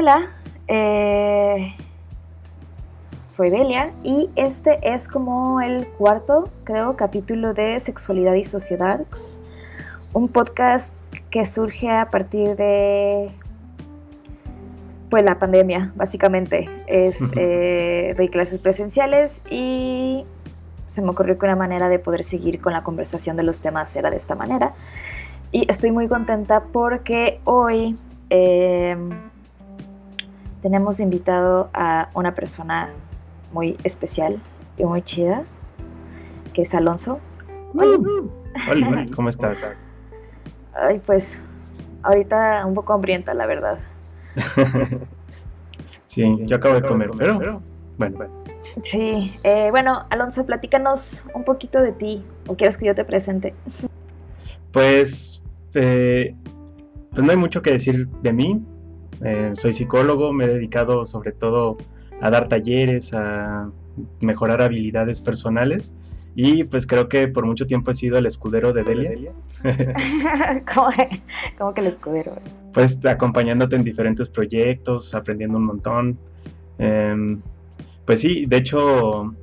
[0.00, 0.28] Hola,
[0.68, 1.74] eh,
[3.26, 9.00] soy Delia y este es como el cuarto, creo, capítulo de Sexualidad y Sociedad,
[10.12, 10.94] un podcast
[11.32, 13.32] que surge a partir de
[15.10, 16.70] pues la pandemia, básicamente.
[16.86, 20.24] Es, eh, doy clases presenciales y
[20.86, 23.96] se me ocurrió que una manera de poder seguir con la conversación de los temas
[23.96, 24.74] era de esta manera.
[25.50, 27.98] Y estoy muy contenta porque hoy
[28.30, 29.10] em,
[30.62, 32.90] tenemos invitado a una persona
[33.52, 34.40] muy especial
[34.76, 35.44] y muy chida,
[36.52, 37.20] que es Alonso.
[37.74, 39.74] Hola, ¿cómo estás?
[40.74, 41.38] Ay, pues
[42.02, 43.78] ahorita un poco hambrienta, la verdad.
[46.06, 47.62] sí, yo acabo de comer, pero
[47.96, 48.18] bueno.
[48.82, 53.54] Sí, eh, bueno, Alonso, platícanos un poquito de ti, o quieres que yo te presente.
[54.72, 55.42] Pues,
[55.74, 56.34] eh,
[57.10, 58.62] pues no hay mucho que decir de mí.
[59.22, 61.76] Eh, soy psicólogo, me he dedicado sobre todo
[62.20, 63.70] a dar talleres, a
[64.20, 65.92] mejorar habilidades personales
[66.40, 69.32] y pues creo que por mucho tiempo he sido el escudero de Delia.
[71.58, 72.36] ¿Cómo, que el escudero?
[72.72, 76.18] Pues acompañándote en diferentes proyectos, aprendiendo un montón.
[76.78, 77.40] Em,
[78.04, 79.34] pues sí, de hecho,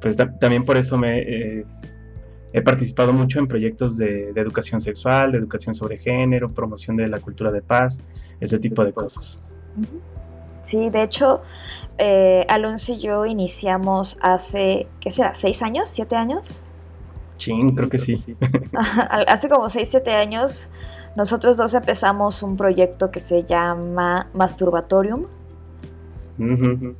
[0.00, 1.64] pues también por eso me eh,
[2.52, 7.20] he participado mucho en proyectos de, educación sexual, de educación sobre género, promoción de la
[7.20, 8.00] cultura de paz,
[8.44, 9.40] ese tipo de cosas.
[10.62, 11.42] Sí, de hecho,
[11.98, 15.34] eh, Alonso y yo iniciamos hace, ¿qué será?
[15.34, 15.90] ¿Seis años?
[15.90, 16.64] ¿Siete años?
[17.38, 18.16] Sí, creo que sí.
[19.26, 20.68] hace como seis, siete años,
[21.16, 25.26] nosotros dos empezamos un proyecto que se llama Masturbatorium,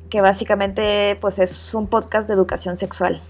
[0.09, 3.21] que básicamente pues es un podcast de educación sexual.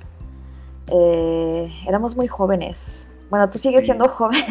[0.88, 3.08] Eh, éramos muy jóvenes.
[3.30, 4.44] Bueno, tú sigues siendo joven.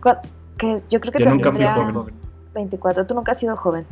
[0.56, 2.14] que yo creo que yo nunca fui joven.
[2.54, 3.86] 24, tú nunca has sido joven.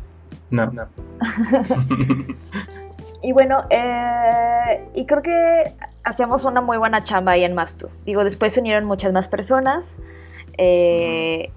[0.50, 0.66] No.
[0.66, 0.86] no.
[3.22, 5.72] y bueno, eh, y creo que
[6.02, 7.88] hacíamos una muy buena chamba ahí en Mastu.
[8.04, 9.98] Digo, después se unieron muchas más personas.
[10.58, 11.50] Eh,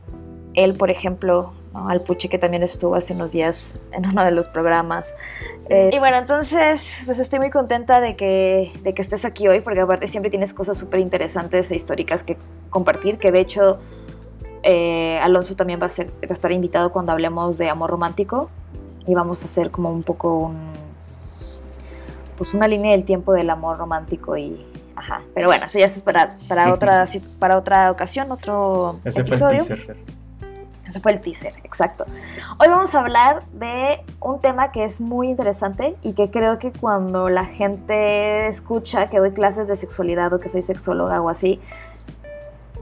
[0.54, 4.48] él, por ejemplo, al Puche, que también estuvo hace unos días en uno de los
[4.48, 5.16] programas.
[5.70, 9.62] Eh, y bueno, entonces, pues estoy muy contenta de que, de que estés aquí hoy,
[9.62, 12.38] porque aparte siempre tienes cosas súper interesantes e históricas que
[12.70, 13.80] compartir, que de hecho
[14.64, 18.50] eh, Alonso también va a, ser, va a estar invitado cuando hablemos de amor romántico
[19.06, 20.74] y vamos a hacer como un poco un,
[22.38, 24.66] pues una línea del tiempo del amor romántico y
[24.96, 27.06] ajá, pero bueno, eso ya es para, para otra
[27.40, 29.66] para otra ocasión, otro episodio.
[29.66, 29.98] Fue el
[30.90, 32.06] Ese fue el teaser, exacto.
[32.60, 36.72] Hoy vamos a hablar de un tema que es muy interesante y que creo que
[36.72, 41.60] cuando la gente escucha que doy clases de sexualidad o que soy sexóloga o así,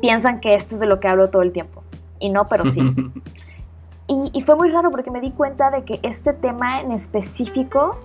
[0.02, 1.84] piensan que esto es de lo que hablo todo el tiempo.
[2.20, 2.82] Y no, pero sí.
[4.08, 7.98] y, fue muy raro porque me di cuenta de que este tema en específico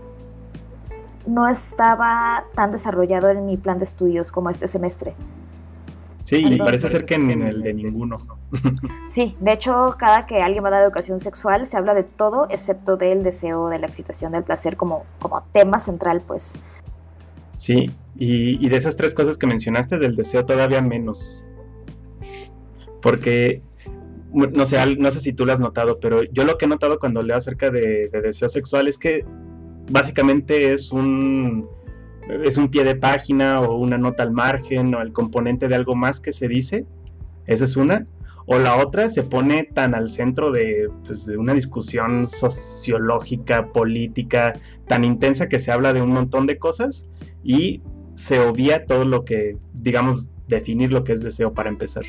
[1.26, 5.14] no estaba tan desarrollado en mi plan de estudios como este semestre.
[6.24, 8.20] Sí, y parece ser que en, el de ninguno.
[9.08, 12.46] sí, de hecho, cada que alguien va a dar educación sexual se habla de todo
[12.50, 16.58] excepto del deseo, de la excitación, del placer como, como tema central, pues.
[17.56, 21.44] Sí, y, y de esas tres cosas que mencionaste, del deseo todavía menos
[23.00, 23.62] porque
[24.32, 26.98] no sé, no sé si tú lo has notado, pero yo lo que he notado
[26.98, 29.24] cuando leo acerca de, deseo sexual es que
[29.90, 31.68] básicamente es un
[32.44, 35.96] es un pie de página o una nota al margen o el componente de algo
[35.96, 36.86] más que se dice.
[37.46, 38.04] Esa es una.
[38.46, 44.52] O la otra se pone tan al centro de, pues, de una discusión sociológica, política,
[44.86, 47.06] tan intensa que se habla de un montón de cosas
[47.42, 47.82] y
[48.14, 52.04] se obvia todo lo que, digamos, definir lo que es deseo para empezar.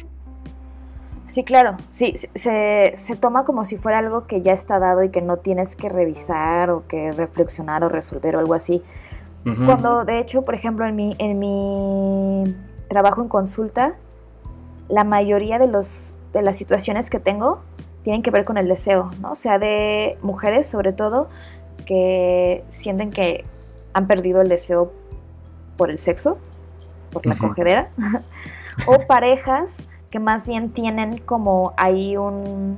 [1.32, 5.12] Sí, claro, sí, se, se, toma como si fuera algo que ya está dado y
[5.12, 8.84] que no tienes que revisar o que reflexionar o resolver o algo así.
[9.66, 12.54] Cuando de hecho, por ejemplo, en mi, en mi
[12.90, 13.96] trabajo en consulta,
[14.90, 17.62] la mayoría de, los, de las situaciones que tengo
[18.04, 19.32] tienen que ver con el deseo, ¿no?
[19.32, 21.30] O sea, de mujeres sobre todo
[21.86, 23.46] que sienten que
[23.94, 24.92] han perdido el deseo
[25.78, 26.40] por el sexo,
[27.10, 27.90] por la cogedera,
[28.86, 32.78] o parejas que más bien tienen como ahí un,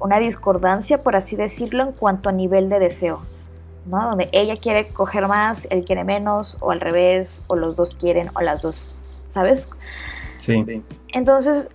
[0.00, 3.20] una discordancia, por así decirlo, en cuanto a nivel de deseo,
[3.84, 4.08] ¿no?
[4.08, 8.30] Donde ella quiere coger más, él quiere menos, o al revés, o los dos quieren,
[8.34, 8.90] o las dos,
[9.28, 9.68] ¿sabes?
[10.38, 10.82] Sí.
[11.12, 11.68] Entonces,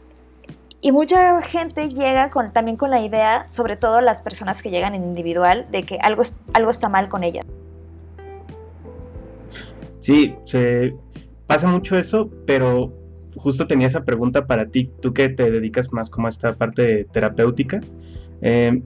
[0.81, 4.95] y mucha gente llega con, también con la idea, sobre todo las personas que llegan
[4.95, 6.23] en individual, de que algo,
[6.53, 7.41] algo está mal con ella.
[9.99, 10.95] Sí, se
[11.45, 12.91] pasa mucho eso, pero
[13.41, 17.05] justo tenía esa pregunta para ti, tú que te dedicas más como a esta parte
[17.11, 17.81] terapéutica.
[18.41, 18.83] Em,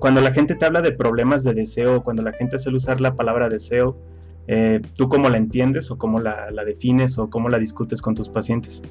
[0.00, 3.14] cuando la gente te habla de problemas de deseo, cuando la gente suele usar la
[3.14, 3.96] palabra deseo,
[4.48, 8.28] eh, ¿tú cómo la entiendes o cómo la, defines o cómo la discutes con tus
[8.28, 8.82] pacientes?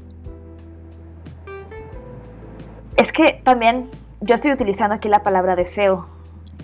[2.98, 3.90] Es que también
[4.22, 6.08] yo estoy utilizando aquí la palabra deseo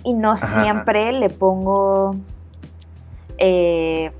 [0.04, 2.16] y no siempre le pongo
[3.38, 4.12] eh,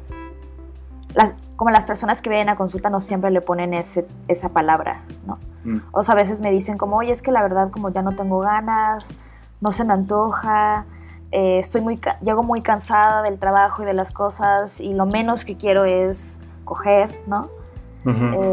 [1.62, 5.38] como las personas que vienen a consulta no siempre le ponen ese, esa palabra, ¿no?
[5.62, 5.79] Mm.
[5.93, 8.17] O sea, a veces me dicen como, oye, es que la verdad como ya no
[8.17, 9.14] tengo ganas,
[9.61, 10.87] no se me antoja,
[11.31, 15.44] eh, estoy muy, llego muy cansada del trabajo y de las cosas y lo menos
[15.44, 17.49] que quiero es coger, ¿no?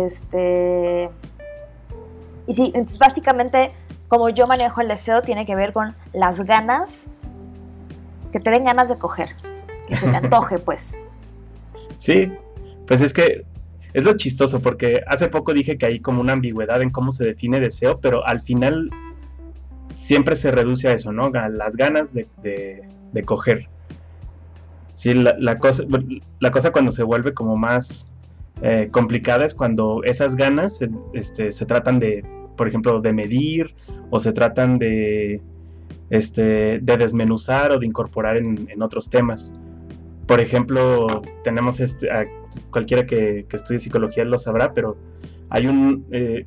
[0.06, 1.10] Este...
[2.46, 3.74] Y sí, entonces básicamente
[4.08, 7.06] como yo manejo el deseo tiene que ver con las ganas,
[8.32, 9.36] que te den ganas de coger,
[9.88, 10.94] que se te antoje, pues.
[11.98, 12.32] Sí,
[12.90, 13.46] pues es que
[13.94, 17.24] es lo chistoso porque hace poco dije que hay como una ambigüedad en cómo se
[17.24, 18.90] define deseo, pero al final
[19.94, 21.26] siempre se reduce a eso, ¿no?
[21.36, 22.26] A las ganas de,
[23.26, 23.68] coger.
[24.96, 25.84] Sí, la, cosa,
[26.40, 28.12] la cosa cuando se vuelve como más
[28.64, 30.80] eh, complicada es cuando esas ganas
[31.14, 32.26] este, se tratan de,
[32.58, 33.76] por ejemplo, de medir
[34.10, 35.42] o se tratan de,
[36.10, 39.54] este, de desmenuzar o de incorporar en, otros temas.
[40.30, 42.08] Por ejemplo, tenemos este,
[42.70, 44.96] cualquiera que, estudie psicología lo sabrá, pero
[45.50, 46.46] hay un, eh,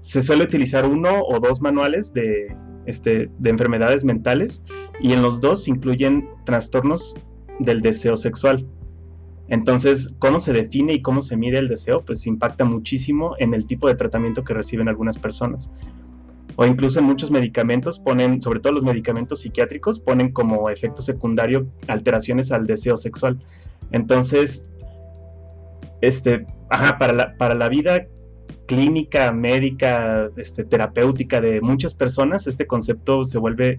[0.00, 2.56] se suele utilizar uno o dos manuales de,
[2.86, 4.62] este, de enfermedades mentales
[5.02, 7.14] y en los dos incluyen trastornos
[7.58, 8.66] del deseo sexual.
[9.48, 13.66] Entonces, cómo se define y cómo se mide el deseo, pues impacta muchísimo en el
[13.66, 15.70] tipo de tratamiento que reciben algunas personas.
[16.60, 21.68] O incluso en muchos medicamentos ponen, sobre todo los medicamentos psiquiátricos, ponen como efecto secundario
[21.86, 23.38] alteraciones al deseo sexual.
[23.92, 24.68] Entonces,
[26.00, 28.08] este, para la, para la vida
[28.66, 33.78] clínica, médica, este, terapéutica de muchas personas, este concepto se vuelve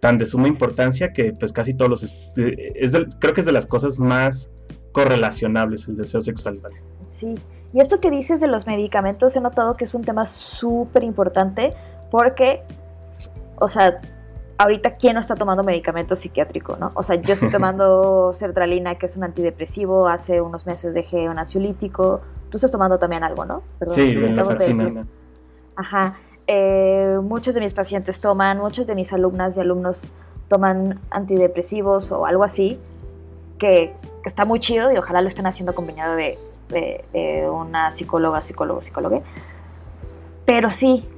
[0.00, 2.02] tan de suma importancia que pues casi todos los...
[2.36, 4.50] Es creo que es de las cosas más
[4.92, 6.60] correlacionables el deseo sexual.
[7.08, 7.36] Sí,
[7.72, 11.70] y esto que dices de los medicamentos he notado que es un tema súper importante
[12.12, 12.62] porque,
[13.58, 14.02] o sea,
[14.58, 16.90] ahorita quién no está tomando medicamento psiquiátrico, ¿no?
[16.94, 21.38] O sea, yo estoy tomando sertralina, que es un antidepresivo, hace unos meses dejé un
[21.38, 22.20] ansiolítico,
[22.52, 23.62] Tú estás tomando también algo, ¿no?
[23.86, 25.06] sí, la
[25.74, 26.16] Ajá.
[26.46, 30.12] Eh, muchos de mis pacientes toman, muchos de mis alumnas y alumnos
[30.48, 32.78] toman antidepresivos o algo así,
[33.58, 33.94] que,
[34.26, 36.38] está muy chido y ojalá lo estén haciendo acompañado de,
[37.50, 39.22] una psicóloga, psicólogo, psicóloga.
[40.44, 41.08] Pero sí,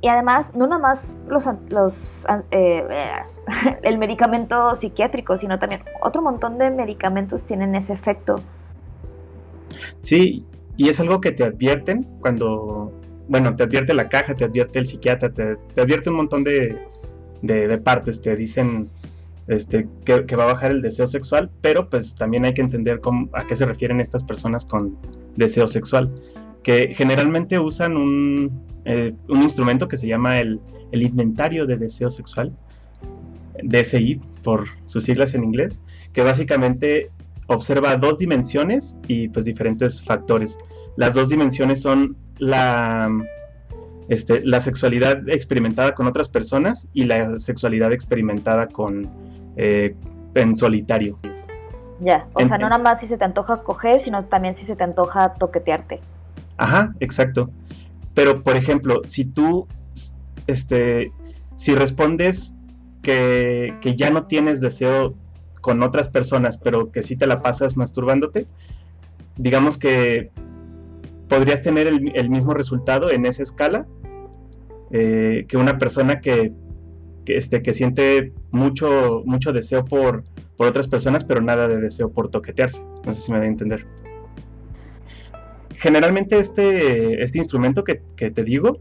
[0.00, 2.84] y además, no nada más los, los eh,
[3.82, 8.40] el medicamento psiquiátrico, sino también otro montón de medicamentos tienen ese efecto.
[10.02, 10.44] Sí,
[10.76, 12.92] y es algo que te advierten cuando,
[13.28, 16.78] bueno, te advierte la caja, te advierte el psiquiatra, te, advierte un montón de,
[17.82, 18.90] partes, te dicen
[19.48, 23.00] este, que, va a bajar el deseo sexual, pero pues también hay que entender
[23.32, 24.96] a qué se refieren estas personas con
[25.36, 26.12] deseo sexual,
[26.62, 30.60] que generalmente usan un, eh, instrumento que se llama el,
[30.92, 32.56] el, inventario de deseo sexual,
[33.62, 35.80] DSI por sus siglas en inglés,
[36.12, 37.08] que básicamente
[37.48, 40.56] observa dos dimensiones y pues diferentes factores.
[40.96, 43.10] Las dos dimensiones son la,
[44.08, 49.08] este, la sexualidad experimentada con otras personas y la sexualidad experimentada con
[49.56, 49.94] eh,
[50.34, 51.18] en solitario.
[52.00, 54.76] Ya, o sea, no nada más si se te antoja coger, sino también si se
[54.76, 56.00] te antoja toquetearte.
[56.58, 57.50] Ajá, exacto.
[58.16, 59.68] Pero, por ejemplo, si tú,
[60.46, 61.12] este,
[61.56, 62.54] si respondes
[63.02, 65.14] que, que ya no tienes deseo
[65.60, 68.46] con otras personas, pero que sí te la pasas masturbándote,
[69.36, 70.30] digamos que
[71.28, 73.86] podrías tener el, mismo resultado en esa escala
[74.92, 76.54] eh, que una persona que,
[77.26, 80.24] este, que siente mucho, mucho deseo por,
[80.56, 82.80] por otras personas, pero nada de deseo por toquetearse.
[83.04, 83.86] No sé si me da a entender.
[85.78, 88.80] Generalmente este, este instrumento que, que te digo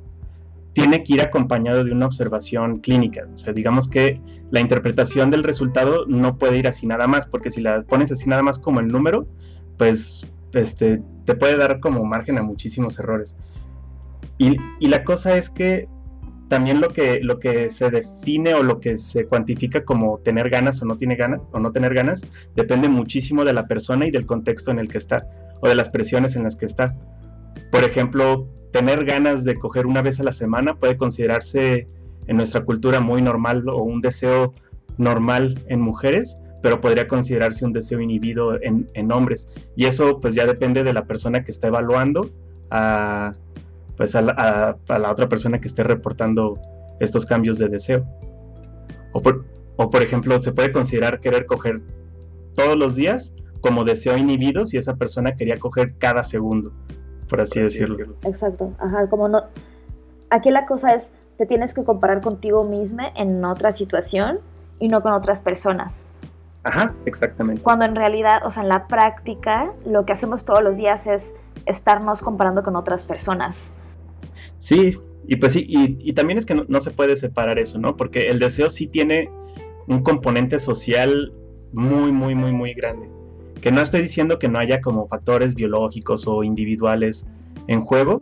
[0.73, 3.25] tiene que ir acompañado de una observación clínica.
[3.33, 4.19] O sea, digamos que
[4.51, 8.27] la interpretación del resultado no puede ir así nada más, porque si la pones así
[8.27, 9.25] nada más como el número,
[9.77, 13.37] pues este, te puede dar como margen a muchísimos errores.
[14.37, 15.87] Y, la cosa es que
[16.49, 20.81] también lo que, lo que se define o lo que se cuantifica como tener ganas
[20.81, 22.21] o no tiene ganas o no tener ganas
[22.53, 25.25] depende muchísimo de la persona y del contexto en el que está
[25.61, 26.95] o de las presiones en las que está.
[27.71, 31.87] Por ejemplo, tener ganas de coger una vez a la semana puede considerarse
[32.27, 34.53] en nuestra cultura muy normal o un deseo
[34.97, 39.47] normal en mujeres, pero podría considerarse un deseo inhibido en, hombres.
[39.75, 42.31] Y eso pues ya depende de la persona que está evaluando
[42.71, 43.33] a,
[43.97, 46.59] pues a la, otra persona que esté reportando
[46.99, 48.05] estos cambios de deseo.
[49.13, 49.45] O por,
[49.77, 51.81] o por ejemplo, se puede considerar querer coger
[52.55, 56.71] todos los días como deseo inhibido si esa persona quería coger cada segundo,
[57.29, 58.15] por así decirlo.
[58.23, 59.43] Exacto, ajá, como no...
[60.29, 64.39] Aquí la cosa es, te tienes que comparar contigo misma en otra situación
[64.79, 66.07] y no con otras personas.
[66.63, 67.61] Ajá, exactamente.
[67.61, 71.35] Cuando en realidad, o sea, en la práctica, lo que hacemos todos los días es
[71.65, 73.71] estarnos comparando con otras personas.
[74.57, 74.97] Sí,
[75.27, 77.95] y pues sí, y, también es que no, se puede separar eso, ¿no?
[77.95, 79.29] Porque el deseo sí tiene
[79.87, 81.33] un componente social
[81.73, 83.09] muy, muy, muy, muy grande.
[83.61, 87.25] Que no estoy diciendo que no haya como factores biológicos o individuales
[87.67, 88.21] en juego.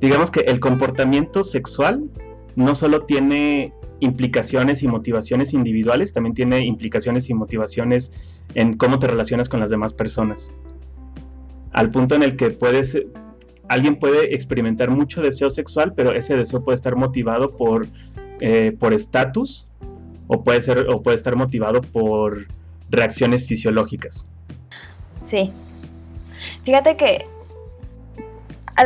[0.00, 2.10] Digamos que el comportamiento sexual
[2.56, 8.12] no solo tiene implicaciones y motivaciones individuales, también tiene implicaciones y motivaciones
[8.54, 10.50] en cómo te relacionas con las demás personas.
[11.72, 13.00] Al punto en el que puedes,
[13.68, 17.86] alguien puede experimentar mucho deseo sexual, pero ese deseo puede estar motivado por
[18.44, 19.68] eh, por estatus
[20.26, 22.48] o puede ser o puede estar motivado por
[22.92, 24.28] reacciones fisiológicas.
[25.24, 25.52] Sí.
[26.64, 27.26] Fíjate que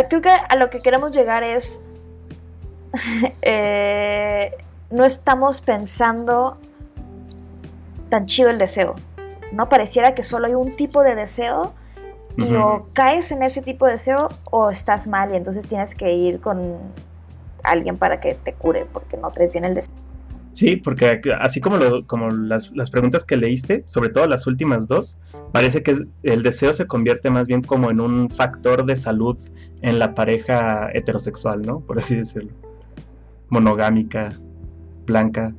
[0.09, 1.81] creo que a lo que queremos llegar es
[3.43, 4.53] eh,
[4.91, 6.57] no estamos pensando
[8.09, 8.95] tan chido el deseo.
[9.53, 11.73] No pareciera que solo hay un tipo de deseo
[12.37, 16.13] y o caes en ese tipo de deseo o estás mal y entonces tienes que
[16.13, 16.77] ir con
[17.63, 19.96] alguien para que te cure porque no traes bien el deseo.
[20.57, 25.19] Sí, porque así como, las, preguntas que leíste, sobre todo las últimas dos,
[25.53, 29.37] parece que el deseo se convierte más bien como en un factor de salud
[29.83, 31.81] en la pareja heterosexual, ¿no?
[31.81, 32.53] Por así decirlo.
[33.51, 34.33] Monogámica,
[35.05, 35.53] blanca.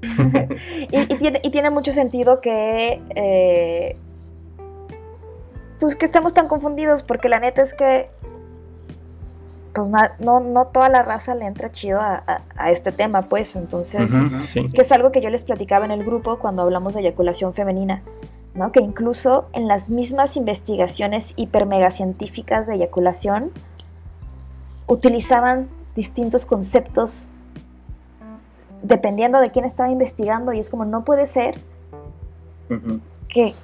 [0.00, 3.96] y, tiene, y, tiene, mucho sentido que eh,
[5.78, 8.08] pues que estemos tan confundidos, porque la neta es que
[9.86, 14.10] pues no, no toda la raza le entra chido a, este tema, pues, entonces,
[14.52, 18.02] que es algo que yo les platicaba en el grupo cuando hablamos de eyaculación femenina,
[18.54, 18.72] ¿no?
[18.72, 23.52] Que incluso en las mismas investigaciones hipermegacientíficas de eyaculación
[24.88, 27.28] utilizaban distintos conceptos
[28.82, 31.60] dependiendo de quién estaba investigando y es como no puede ser
[33.28, 33.54] que,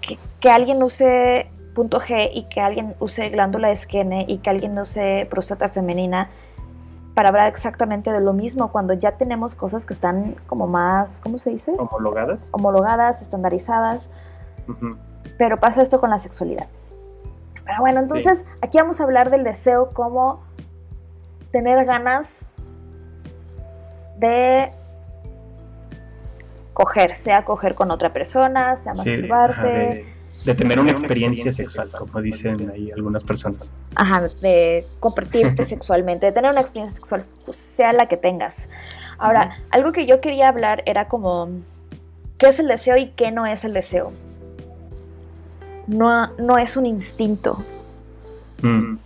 [0.41, 4.79] que, alguien use punto G y que alguien use glándula de esquene y que alguien
[4.79, 6.31] use próstata femenina
[7.15, 11.39] para hablar exactamente de lo mismo cuando ya tenemos cosas que están como más, ¿cómo
[11.39, 11.73] se dice?
[11.79, 12.49] Homologadas.
[12.51, 14.11] Homologadas, estandarizadas.
[15.39, 16.67] Pero pasa esto con la sexualidad.
[17.65, 20.43] Pero bueno, entonces aquí vamos a hablar del deseo como
[21.53, 22.47] tener ganas
[24.19, 24.73] de
[26.73, 30.14] coger, sea coger con otra persona, sea masturbarte
[30.45, 33.73] de tener una experiencia sexual, como dicen ahí algunas personas.
[33.95, 38.69] Ajá, de compartirte sexualmente, de tener una experiencia sexual, pues, sea la que tengas.
[39.19, 41.49] Ahora, algo que yo quería hablar era como,
[42.39, 44.13] ¿qué es el deseo y qué no es el deseo?
[45.87, 47.65] No, no es un instinto.
[48.63, 48.97] Mm.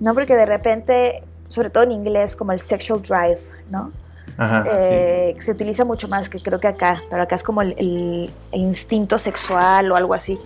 [0.00, 3.92] No, porque de repente, sobre todo en inglés, como el sexual drive, ¿no?
[4.38, 9.18] Eh, se utiliza mucho más que creo que acá, pero acá es como el, instinto
[9.18, 10.38] sexual o algo así.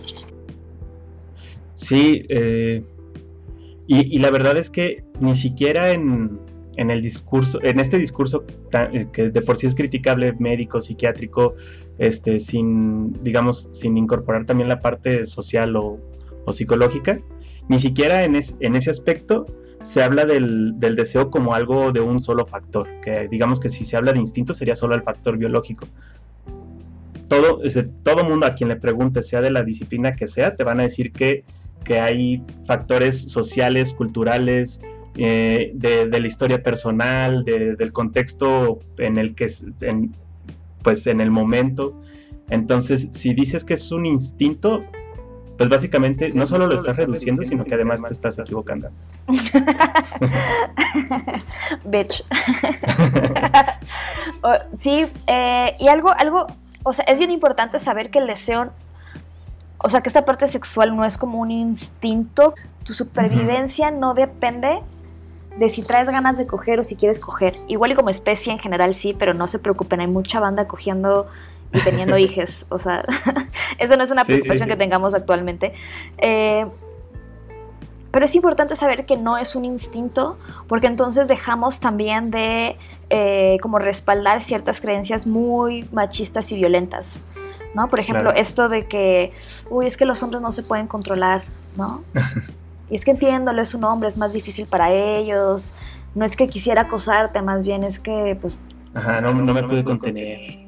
[1.75, 2.83] Sí, eh,
[3.87, 6.39] y, la verdad es que ni siquiera en,
[6.77, 8.45] el discurso, en este discurso
[8.93, 11.55] eh, que de por sí es criticable médico, psiquiátrico,
[11.99, 15.99] este, sin, digamos, sin incorporar también la parte social o,
[16.53, 17.21] psicológica,
[17.69, 19.47] ni siquiera en, en ese aspecto
[19.85, 23.97] se habla del, deseo como algo de un solo factor, que digamos que si se
[23.97, 25.87] habla de instinto sería solo el factor biológico.
[27.29, 27.61] Todo,
[28.03, 30.85] todo mundo a quien le pregunte, sea de la disciplina que sea, te van a
[30.85, 31.45] decir que,
[31.85, 34.81] que hay factores sociales, culturales,
[35.17, 40.15] eh, de, la historia personal, del contexto en el que, en,
[40.83, 42.01] pues en el momento.
[42.49, 44.83] Entonces, si dices que es un instinto,
[45.57, 48.89] pues básicamente no solo lo estás reduciendo, sino que además te estás equivocando.
[51.85, 52.25] Bitch.
[54.75, 56.47] sí, eh, y algo, algo,
[56.83, 58.71] o sea, es bien importante saber que el deseo,
[59.79, 64.81] o sea, que esta parte sexual no es como un instinto, tu supervivencia no depende
[65.59, 67.57] de si traes ganas de coger o si quieres coger.
[67.69, 71.29] Igual y como especie en general sí, pero no se preocupen, hay mucha banda cogiendo
[71.75, 72.65] y teniendo hijos.
[72.69, 73.05] O sea,
[73.79, 75.75] eso no es una preocupación que tengamos actualmente.
[76.19, 76.67] Eh,
[78.11, 80.39] pero es importante saber que no es un instinto,
[80.69, 82.77] porque entonces dejamos también de
[83.11, 87.23] eh, como respaldar ciertas creencias muy machistas y violentas.
[87.75, 87.89] ¿no?
[87.89, 89.33] Por ejemplo, esto de que,
[89.69, 91.43] uy, es que los hombres no se pueden controlar,
[91.77, 92.05] ¿no?
[92.89, 95.75] y es que entiéndolo, es un hombre, es más difícil para ellos.
[96.15, 98.63] No es que quisiera acosarte, más bien es que, pues...
[98.95, 100.64] Ajá, no, no me pude contener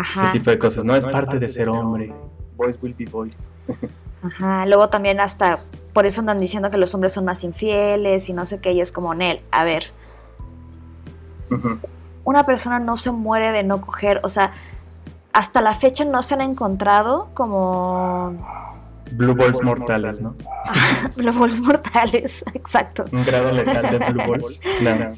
[0.00, 0.94] Ese tipo de cosas, ¿no?
[0.96, 2.12] Es, parte, de ser hombre.
[2.56, 3.50] Boys will be boys.
[4.22, 5.60] Ajá, luego también hasta
[5.92, 8.80] por eso andan diciendo que los hombres son más infieles y no sé qué, y
[8.80, 9.90] es como Nel, a ver.
[12.24, 14.52] Una persona no se muere de no coger, o sea,
[15.32, 18.38] hasta la fecha no se han encontrado como
[19.12, 20.34] Blue balls mortales, ¿no?
[21.16, 23.04] blue balls mortales, exacto.
[23.12, 24.60] Un grado letal de blue balls.
[24.82, 25.14] No.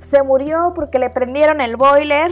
[0.00, 2.30] se murió porque le prendieron el boiler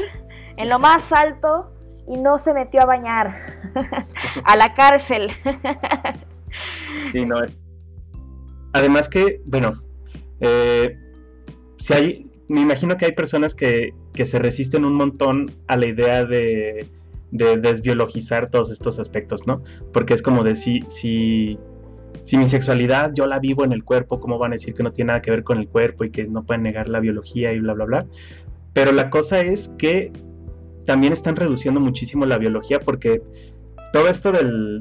[0.61, 1.73] en lo más alto
[2.07, 3.37] y no se metió a bañar.
[4.45, 5.31] a la cárcel.
[7.13, 7.37] sí, no.
[8.73, 9.73] Además que, bueno,
[10.41, 10.97] eh,
[11.79, 15.87] si hay, me imagino que hay personas que, que se resisten un montón a la
[15.87, 16.89] idea de
[17.31, 19.63] de desbiologizar todos estos aspectos, ¿no?
[19.93, 21.59] Porque es como de si, si,
[22.37, 25.09] mi sexualidad yo la vivo en el cuerpo, ¿cómo van a decir que no tiene
[25.09, 27.75] nada que ver con el cuerpo y que no pueden negar la biología y bla,
[27.75, 28.07] bla, bla?
[28.73, 30.13] Pero la cosa es que
[30.85, 33.23] también están reduciendo muchísimo la biología porque
[33.93, 34.81] todo esto del,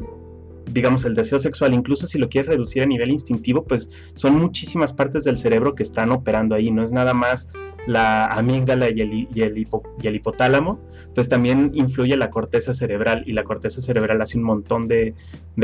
[0.72, 4.94] digamos, el deseo sexual, incluso si lo quieres reducir a nivel instintivo, pues son muchísimas
[4.94, 7.48] partes del cerebro que están operando ahí, no es nada más
[7.88, 10.80] la amígdala y el, y el, hipotálamo,
[11.16, 15.16] pues también influye la corteza cerebral y la corteza cerebral hace un montón de,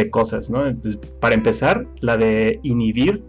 [0.10, 0.66] cosas, ¿no?
[0.66, 3.24] Entonces, para empezar, la de inhibir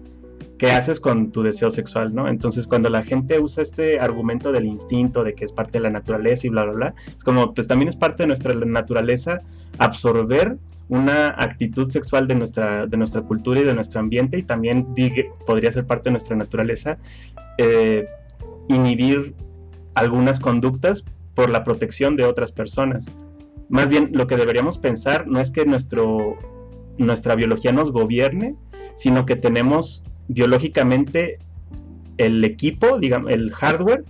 [0.58, 2.28] qué haces con tu deseo sexual, ¿no?
[2.28, 5.90] Entonces, cuando la gente usa este argumento del instinto, de que es parte de la
[5.90, 9.42] naturaleza y bla, bla, bla, es como, pues también es parte de nuestra naturaleza
[9.78, 10.56] absorber
[10.88, 14.86] una actitud sexual de nuestra, de nuestra cultura y de nuestro ambiente y también
[15.44, 16.98] podría ser parte de nuestra naturaleza
[17.58, 18.06] eh,
[18.68, 19.34] inhibir
[19.94, 23.06] algunas conductas por la protección de otras personas.
[23.68, 26.36] Más bien lo que deberíamos pensar no es que nuestro,
[26.98, 28.54] nuestra biología nos gobierne,
[28.94, 31.38] sino que tenemos biológicamente
[32.18, 34.04] el equipo, digamos, el hardware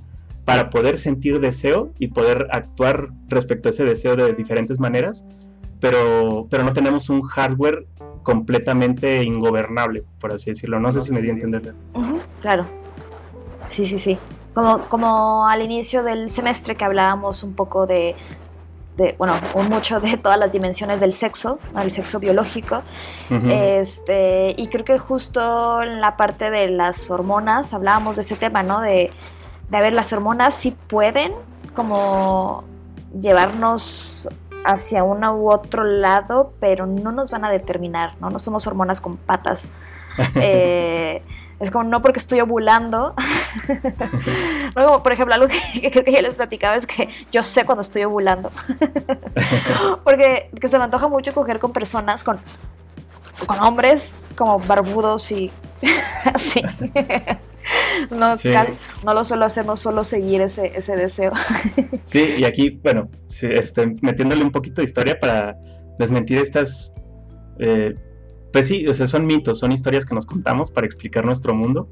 [0.44, 5.24] para poder sentir deseo y poder actuar respecto a ese deseo de diferentes maneras,
[5.80, 7.86] pero, pero no tenemos un hardware
[8.22, 10.78] completamente ingobernable, por así decirlo.
[10.80, 11.74] No sé si me di a entender.
[12.40, 12.66] claro.
[13.70, 14.18] Sí, sí, sí
[14.56, 18.14] como, como al inicio del semestre que hablábamos un poco de,
[18.96, 19.34] de, bueno,
[19.68, 22.82] mucho de todas las dimensiones del sexo, el sexo biológico.
[23.30, 28.62] este, y creo que justo en la parte de las hormonas hablábamos de ese tema,
[28.62, 28.80] ¿no?
[28.80, 29.10] De,
[29.68, 31.32] de a ver, las hormonas sí pueden
[31.74, 32.64] como
[33.20, 34.28] llevarnos
[34.64, 38.30] hacia uno u otro lado, pero no nos van a determinar, ¿no?
[38.30, 39.62] No somos hormonas con patas.
[40.36, 41.22] eh,
[41.58, 43.14] es como, no porque estoy ovulando.
[44.76, 47.82] no, por ejemplo, algo que, creo que ya les platicaba es que yo sé cuando
[47.82, 48.50] estoy ovulando.
[50.04, 52.38] porque que se me antoja mucho coger con personas, con,
[53.46, 55.50] con hombres como barbudos y
[56.24, 56.62] así.
[58.10, 58.34] no,
[59.04, 61.32] no lo suelo hacer, no suelo seguir ese, ese deseo.
[62.04, 63.08] sí, y aquí, bueno,
[63.40, 65.56] este, metiéndole un poquito de historia para
[65.98, 66.94] desmentir estas
[67.58, 67.94] eh,
[68.56, 71.90] pues sí, o sea, son mitos, son historias que nos contamos para explicar nuestro mundo.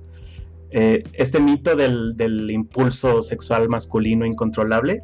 [0.71, 5.03] Eh, este mito del, impulso sexual masculino incontrolable,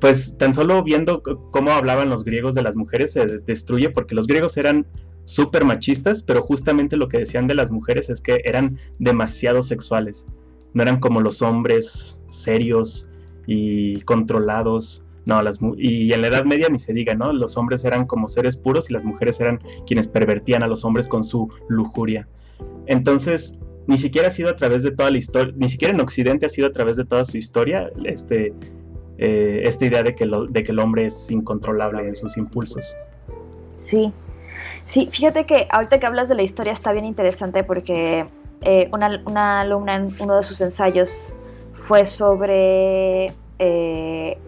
[0.00, 4.26] pues tan solo viendo cómo hablaban los griegos de las mujeres se destruye porque los
[4.26, 4.88] griegos eran
[5.24, 10.26] súper machistas, pero justamente lo que decían de las mujeres es que eran demasiado sexuales,
[10.72, 13.08] no eran como los hombres serios
[13.46, 17.32] y controlados no, las y en la Edad Media ni se diga, ¿no?
[17.32, 21.06] Los hombres eran como seres puros y las mujeres eran quienes pervertían a los hombres
[21.06, 22.28] con su lujuria.
[22.86, 26.46] Entonces, ni siquiera ha sido a través de toda la historia, ni siquiera en Occidente
[26.46, 28.52] ha sido a través de toda su historia este,
[29.18, 32.84] eh, esta idea de que, lo, de que el hombre es incontrolable en sus impulsos.
[33.78, 34.12] Sí,
[34.84, 38.26] sí, fíjate que ahorita que hablas de la historia está bien interesante porque
[38.62, 41.32] eh, una, una, alumna en uno de sus ensayos
[41.86, 44.38] fue sobre eh,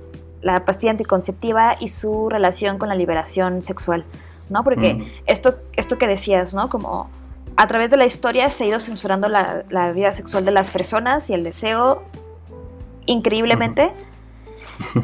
[0.42, 4.04] la pastilla anticonceptiva y su relación con la liberación sexual,
[4.48, 4.62] ¿no?
[4.64, 5.04] Porque mm.
[5.26, 6.68] esto, esto que decías, ¿no?
[6.68, 7.08] Como
[7.56, 11.30] a través de la historia se ha ido censurando la, vida sexual de las personas
[11.30, 12.02] y el deseo
[13.06, 13.92] increíblemente.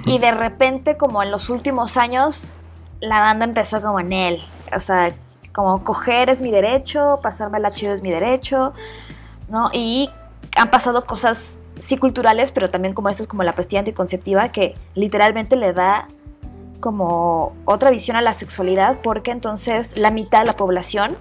[0.05, 2.53] Y de repente, como en los últimos años,
[3.01, 4.42] la banda empezó como en él.
[4.77, 5.14] O sea,
[5.53, 8.75] como coger es mi derecho, pasarme la chido es mi derecho,
[9.49, 9.71] ¿no?
[9.73, 10.11] Y
[10.57, 14.77] han pasado cosas sí culturales, pero también como esto es como la pastilla anticonceptiva que
[14.95, 16.07] literalmente le da
[16.79, 21.16] como otra visión a la sexualidad porque entonces la mitad de la población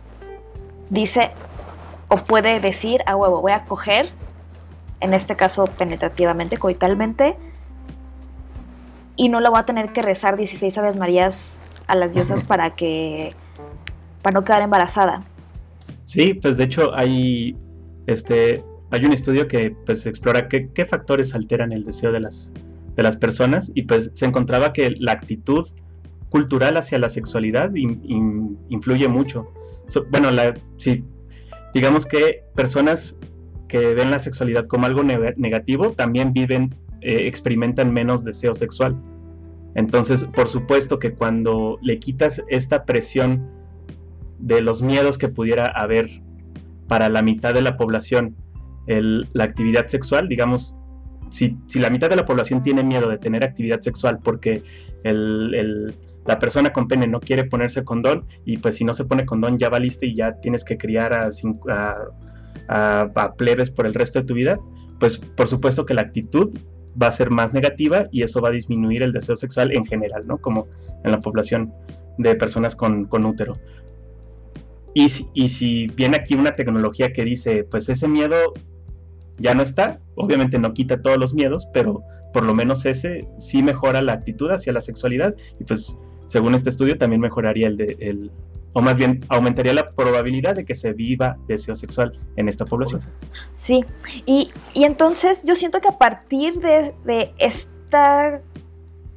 [0.89, 1.31] dice
[2.09, 4.11] o puede decir a huevo voy a coger,
[4.99, 7.37] en este caso penetrativamente, coitalmente,
[9.15, 12.75] y no lo voy a tener que rezar 16 Aves Marías a las diosas para
[12.75, 13.33] que
[14.21, 15.23] para no quedar embarazada.
[16.05, 17.55] Sí, pues de hecho hay
[18.05, 22.53] este hay un estudio que pues explora qué, factores alteran el deseo de las,
[22.95, 25.65] de las personas y pues se encontraba que la actitud
[26.29, 29.51] cultural hacia la sexualidad influye mucho.
[30.11, 30.29] bueno,
[30.77, 31.03] sí,
[31.73, 33.17] digamos que personas
[33.67, 39.01] que ven la sexualidad como algo negativo también viven, eh, experimentan menos deseo sexual.
[39.75, 43.49] Entonces, por supuesto que cuando le quitas esta presión
[44.39, 46.21] de los miedos que pudiera haber
[46.87, 48.35] para la mitad de la población,
[48.87, 50.75] la actividad sexual, digamos,
[51.31, 54.63] si, la mitad de la población tiene miedo de tener actividad sexual porque
[55.03, 59.57] la persona con pene no quiere ponerse condón y pues si no se pone condón
[59.57, 61.31] ya va listo y ya tienes que criar a,
[62.67, 64.59] a, plebes por el resto de tu vida,
[64.99, 66.55] pues por supuesto que la actitud
[67.01, 70.27] va a ser más negativa y eso va a disminuir el deseo sexual en general,
[70.27, 70.37] ¿no?
[70.37, 70.67] Como
[71.03, 71.73] en la población
[72.17, 73.57] de personas con, útero.
[74.93, 78.53] Y si viene aquí una tecnología que dice, pues ese miedo
[79.37, 83.61] ya no está, obviamente no quita todos los miedos, pero por lo menos ese sí
[83.61, 87.97] mejora la actitud hacia la sexualidad y pues según este estudio también mejoraría el de
[87.99, 88.31] el
[88.73, 93.01] o más bien aumentaría la probabilidad de que se viva deseo sexual en esta población.
[93.57, 93.83] Sí,
[94.25, 98.39] y, entonces yo siento que a partir de, de esta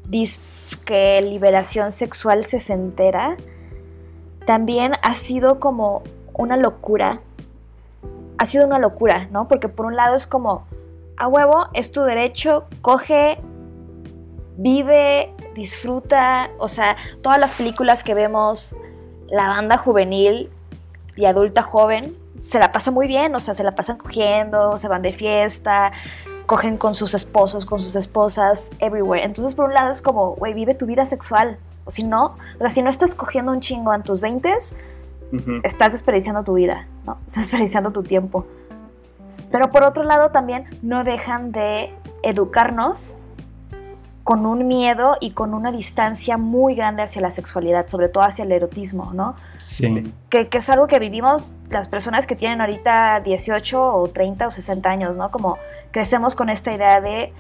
[0.09, 3.37] disque liberación sexual se entera,
[4.45, 7.21] también ha sido como una locura
[8.39, 9.49] ha sido una locura, ¿no?
[9.49, 10.67] Porque por un lado es como,
[11.17, 13.37] a huevo, es tu derecho, coge,
[14.57, 18.77] vive, disfruta, o sea, todas las películas que vemos,
[19.29, 20.51] la banda juvenil
[21.17, 24.89] y adulta joven, se la pasa muy bien, o sea, se la pasan cogiendo, se
[24.89, 25.93] van de fiesta,
[26.47, 29.25] cogen con sus esposos, con sus esposas, everywhere.
[29.25, 31.59] Entonces, por un lado es como, güey, vive tu vida sexual.
[31.87, 34.21] O si no, o sea, si no estás cogiendo un chingo en tus
[35.33, 37.19] 20 estás desperdiciando tu vida, ¿no?
[37.27, 38.47] Estás desperdiciando tu tiempo.
[39.51, 41.91] Pero por otro lado también no dejan de
[42.23, 43.15] educarnos
[44.25, 48.45] con un miedo y con una distancia muy grande hacia la sexualidad, sobre todo hacia
[48.45, 49.37] el erotismo, ¿no?
[49.59, 50.11] Sí.
[50.31, 54.89] Que, es algo que vivimos las personas que tienen ahorita 18 o 30 o 60
[54.89, 55.31] años, ¿no?
[55.31, 55.59] Como
[55.91, 57.35] crecemos con esta idea de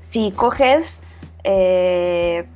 [0.00, 1.02] si coges,
[1.44, 2.46] eh,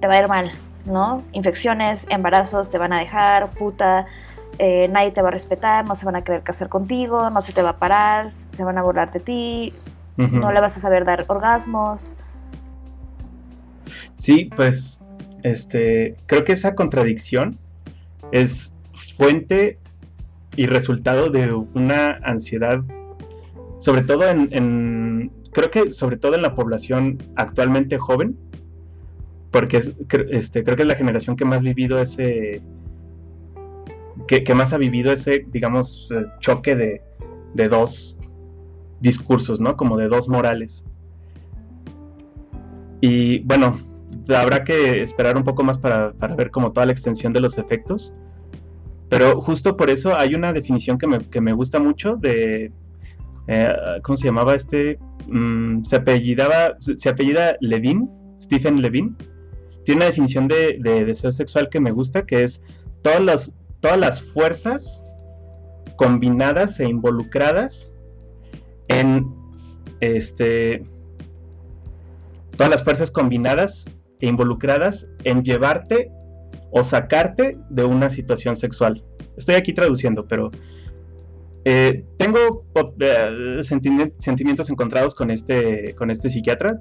[0.00, 0.50] te va a ir mal,
[0.84, 1.22] ¿no?
[1.32, 4.06] Infecciones, embarazos te van a dejar, puta,
[4.58, 7.52] eh, nadie te va a respetar, no se van a querer casar contigo, no se
[7.52, 9.74] te va a parar, se van a burlar de ti,
[10.16, 12.16] no le vas a saber dar orgasmos.
[14.18, 15.00] Sí, pues,
[15.42, 17.58] este, creo que esa contradicción
[18.30, 18.74] es
[19.16, 19.78] fuente
[20.54, 22.82] y resultado de una ansiedad,
[23.78, 28.36] sobre todo en creo que sobre todo en la población actualmente joven,
[29.52, 29.82] porque
[30.30, 32.62] este, creo que es la generación que más vivido ese,
[34.26, 37.02] que, más ha vivido ese, digamos, eh, choque de,
[37.68, 38.18] dos
[39.00, 39.76] discursos, ¿no?
[39.76, 40.84] Como de dos morales.
[43.00, 43.78] Y bueno,
[44.34, 48.14] habrá que esperar un poco más para, ver como toda la extensión de los efectos.
[49.10, 52.72] Pero justo por eso hay una definición que me, gusta mucho de,
[53.48, 54.98] eh, ¿cómo se llamaba este?
[55.26, 58.08] Mm, se apellidaba, se apellida Levin,
[58.40, 59.14] Stephen Levin,
[59.84, 62.62] tiene una definición de, deseo sexual que me gusta, que es
[63.02, 65.04] todas las, todas las fuerzas
[65.96, 67.92] combinadas e involucradas
[68.88, 69.26] en
[70.00, 70.82] este
[72.56, 73.86] todas las fuerzas combinadas
[74.20, 76.10] e involucradas en llevarte
[76.70, 79.02] o sacarte de una situación sexual.
[79.36, 80.50] Estoy aquí traduciendo, pero
[81.64, 82.64] eh, tengo
[83.00, 86.80] eh, sentimientos encontrados con este, con este psiquiatra.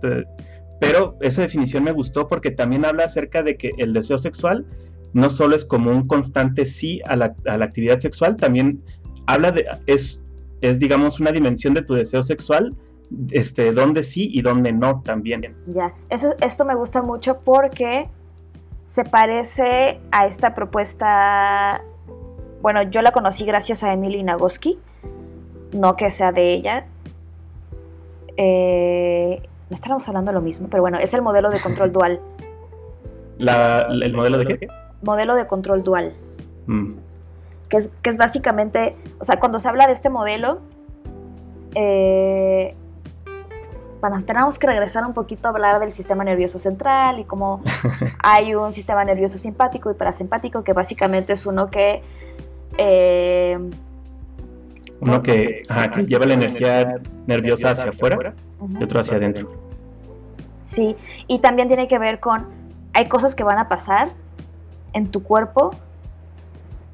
[0.81, 4.65] Pero esa definición me gustó porque también habla acerca de que el deseo sexual
[5.13, 8.81] no solo es como un constante sí a la, actividad sexual, también
[9.27, 10.23] habla de, es,
[10.61, 12.75] es digamos una dimensión de tu deseo sexual,
[13.29, 15.55] este, donde sí y donde no también.
[15.67, 18.09] Ya, Eso, esto me gusta mucho porque
[18.87, 21.83] se parece a esta propuesta,
[22.63, 24.79] bueno, yo la conocí gracias a Emily Nagoski,
[25.73, 26.87] no que sea de ella.
[28.35, 32.19] Eh, no estábamos hablando de lo mismo, pero bueno, es el modelo de control dual.
[33.39, 34.67] ¿El modelo de qué?
[35.01, 36.13] Modelo de control dual.
[36.67, 36.95] Mm.
[37.69, 40.59] Que, es, que es básicamente, o sea, cuando se habla de este modelo,
[41.73, 42.75] eh,
[44.01, 47.63] bueno, tenemos que regresar un poquito a hablar del sistema nervioso central y cómo
[48.21, 52.01] hay un sistema nervioso simpático y parasimpático, que básicamente es uno que...
[52.77, 53.57] Eh,
[54.99, 55.63] uno que,
[55.95, 58.35] que lleva la energía nerviosa hacia afuera
[58.79, 59.60] y otro hacia adentro.
[60.63, 60.95] Sí,
[61.27, 62.49] y también tiene que ver con,
[62.93, 64.11] hay cosas que van a pasar
[64.93, 65.71] en tu cuerpo,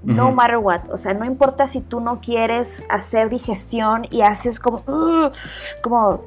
[0.03, 4.60] no matter what, o sea, no importa si tú no quieres hacer digestión y haces
[4.60, 4.82] como,
[5.82, 6.23] como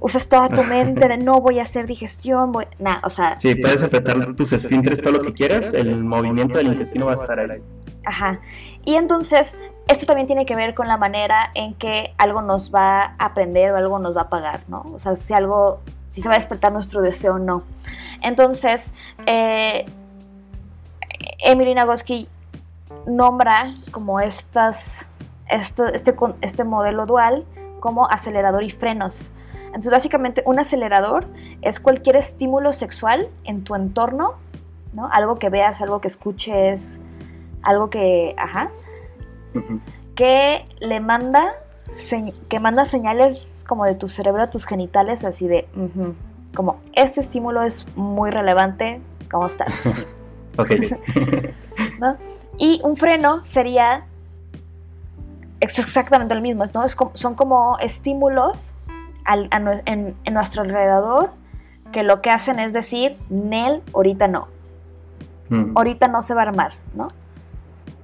[0.00, 2.66] usas toda tu mente de no voy a hacer digestión, voy...
[2.78, 3.38] Nah, o sea...
[3.38, 7.14] Sí, puedes apretar tus esfínteres todo lo que quieras, el movimiento del intestino va a
[7.14, 7.62] estar ahí.
[8.04, 8.40] Ajá.
[8.84, 9.54] Y entonces,
[9.88, 13.72] esto también tiene que ver con la manera en que algo nos va a aprender
[13.72, 14.84] o algo nos va a pagar, ¿no?
[14.94, 15.80] O sea, si algo,
[16.16, 17.62] si se va a despertar nuestro deseo o no.
[18.22, 18.90] Entonces,
[19.26, 19.84] eh,
[21.40, 22.26] Emily Nagoski
[23.06, 25.06] nombra como estas,
[25.50, 25.82] este,
[26.40, 27.44] este modelo dual
[27.80, 29.34] como acelerador y frenos.
[29.66, 31.26] Entonces, básicamente, un acelerador
[31.60, 34.36] es cualquier estímulo sexual en tu entorno,
[34.94, 35.10] ¿no?
[35.12, 36.98] Algo que veas, algo que escuches,
[37.60, 38.70] algo que, ajá,
[40.14, 41.56] que le manda,
[42.48, 45.68] que manda señales como de tu cerebro a tus genitales, así de,
[46.54, 49.00] como, este estímulo es muy relevante,
[49.30, 49.72] ¿cómo estás?
[50.58, 50.70] ok.
[52.58, 54.06] Y un freno sería
[55.60, 56.86] exactamente lo mismo, ¿no?
[57.12, 58.72] son como estímulos
[59.84, 61.30] en, nuestro alrededor
[61.92, 64.48] que lo que hacen es decir, Nel, ahorita no.
[65.48, 65.76] Mm.
[65.76, 67.08] Ahorita no se va a armar, ¿no?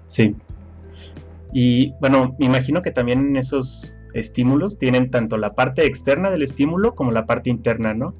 [0.06, 0.36] Sí.
[1.52, 6.94] Y bueno, me imagino que también esos estímulos tienen tanto la parte externa del estímulo
[6.94, 8.14] como la parte interna, ¿no?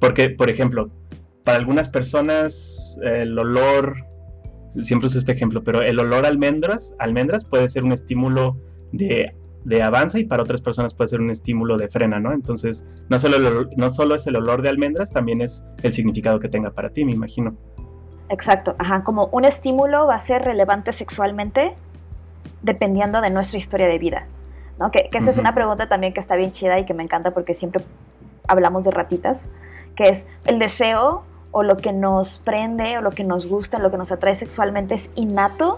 [0.00, 0.90] Porque, por ejemplo,
[1.44, 3.96] para algunas personas el olor,
[4.68, 8.56] siempre uso este ejemplo, pero el olor a almendras, almendras puede ser un estímulo
[8.92, 9.34] de,
[9.64, 12.32] de avanza y para otras personas puede ser un estímulo de frena, ¿no?
[12.32, 16.48] Entonces, no solo, no solo es el olor de almendras, también es el significado que
[16.48, 17.56] tenga para ti, me imagino.
[18.30, 21.74] Exacto, ajá, como un estímulo va a ser relevante sexualmente
[22.62, 24.26] dependiendo de nuestra historia de vida.
[24.78, 24.90] ¿No?
[24.90, 27.54] Que, esta es una pregunta también que está bien chida y que me encanta porque
[27.54, 27.84] siempre
[28.46, 29.48] hablamos de ratitas,
[29.96, 33.90] que es el deseo o lo que nos prende o lo que nos gusta, lo
[33.90, 35.76] que nos atrae sexualmente es innato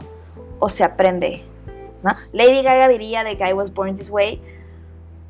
[0.59, 1.45] o se aprende.
[2.03, 2.15] ¿no?
[2.33, 4.41] Lady Gaga diría de que I was born this way.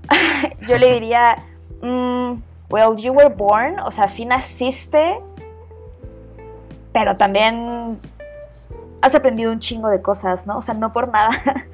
[0.68, 1.36] Yo le diría,
[1.82, 2.34] mm,
[2.70, 5.20] well, you were born, o sea, sí naciste
[6.96, 8.00] pero también
[9.02, 10.56] has aprendido un chingo de cosas, ¿no?
[10.56, 11.28] O sea, no por nada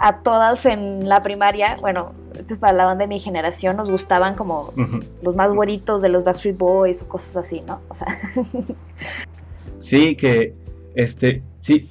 [0.00, 3.90] a todas en la primaria, bueno, esto es para la banda de mi generación, nos
[3.90, 4.72] gustaban como
[5.22, 7.80] los más güeritos de los Backstreet Boys o cosas así, ¿no?
[7.88, 8.06] O sea.
[9.78, 10.54] sí, que,
[10.94, 11.88] este, sí,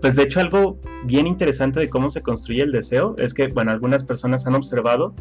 [0.00, 3.72] pues de hecho algo bien interesante de cómo se construye el deseo es que, bueno,
[3.72, 5.12] algunas personas han observado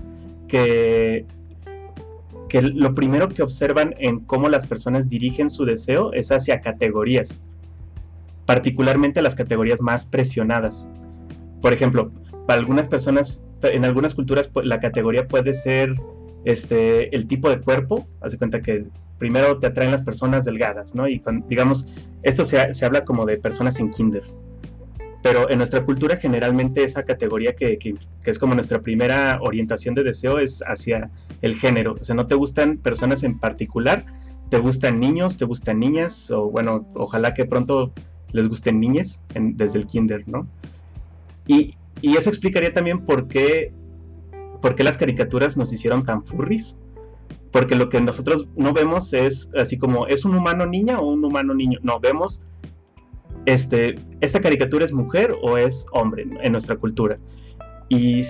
[0.47, 1.25] que
[2.47, 7.41] que lo primero que observan en cómo las personas dirigen su deseo es hacia categorías,
[8.45, 10.87] particularmente las categorías más presionadas.
[11.62, 12.12] Por ejemplo,
[12.48, 15.93] para algunas personas, en algunas culturas, la categoría puede ser
[16.45, 18.08] este, el tipo de cuerpo.
[18.22, 18.86] Haz cuenta que
[19.17, 21.08] primero te atraen las personas delgadas, ¿no?
[21.08, 21.86] Y digamos,
[22.24, 24.24] esto se, habla como de personas en kinder
[25.22, 30.04] pero en nuestra cultura generalmente esa categoría que, que, es como nuestra primera orientación de
[30.04, 31.98] deseo es hacia el género.
[32.00, 34.06] O sea, no te gustan personas en particular,
[34.50, 37.91] te gustan niños, te gustan niñas, o bueno, ojalá que pronto
[38.32, 40.48] les gusten niñas desde el kinder, ¿no?
[41.49, 43.73] Y, eso explicaría también por qué,
[44.62, 46.77] por qué las caricaturas nos hicieron tan furries.
[47.51, 51.25] Porque lo que nosotros no vemos es así como, ¿es un humano niña o un
[51.25, 51.79] humano niño?
[51.81, 52.45] No, vemos
[53.45, 57.17] este, esta caricatura es mujer o es hombre en nuestra cultura.
[57.89, 58.23] Y,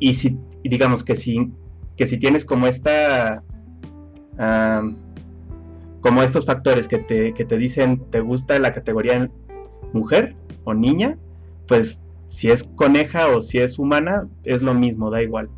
[0.00, 1.52] y si, digamos que si,
[1.96, 3.44] que si tienes como esta,
[6.00, 9.30] como estos factores que te, que te dicen, te gusta la categoría
[9.92, 10.34] mujer
[10.64, 11.16] o niña,
[11.66, 15.50] pues si es coneja o si es humana, es lo mismo, da igual.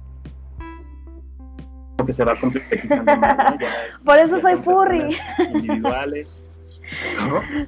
[2.04, 3.12] Que se va complejizando
[4.04, 5.16] Por eso soy furry.
[5.54, 6.44] Individuales.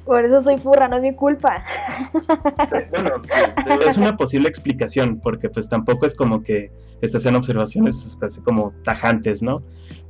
[0.05, 1.64] Por eso soy furra, no es mi culpa.
[2.90, 3.22] bueno,
[3.87, 6.70] es una posible explicación, porque pues tampoco es como que
[7.01, 9.62] estas sean observaciones así como tajantes, ¿no?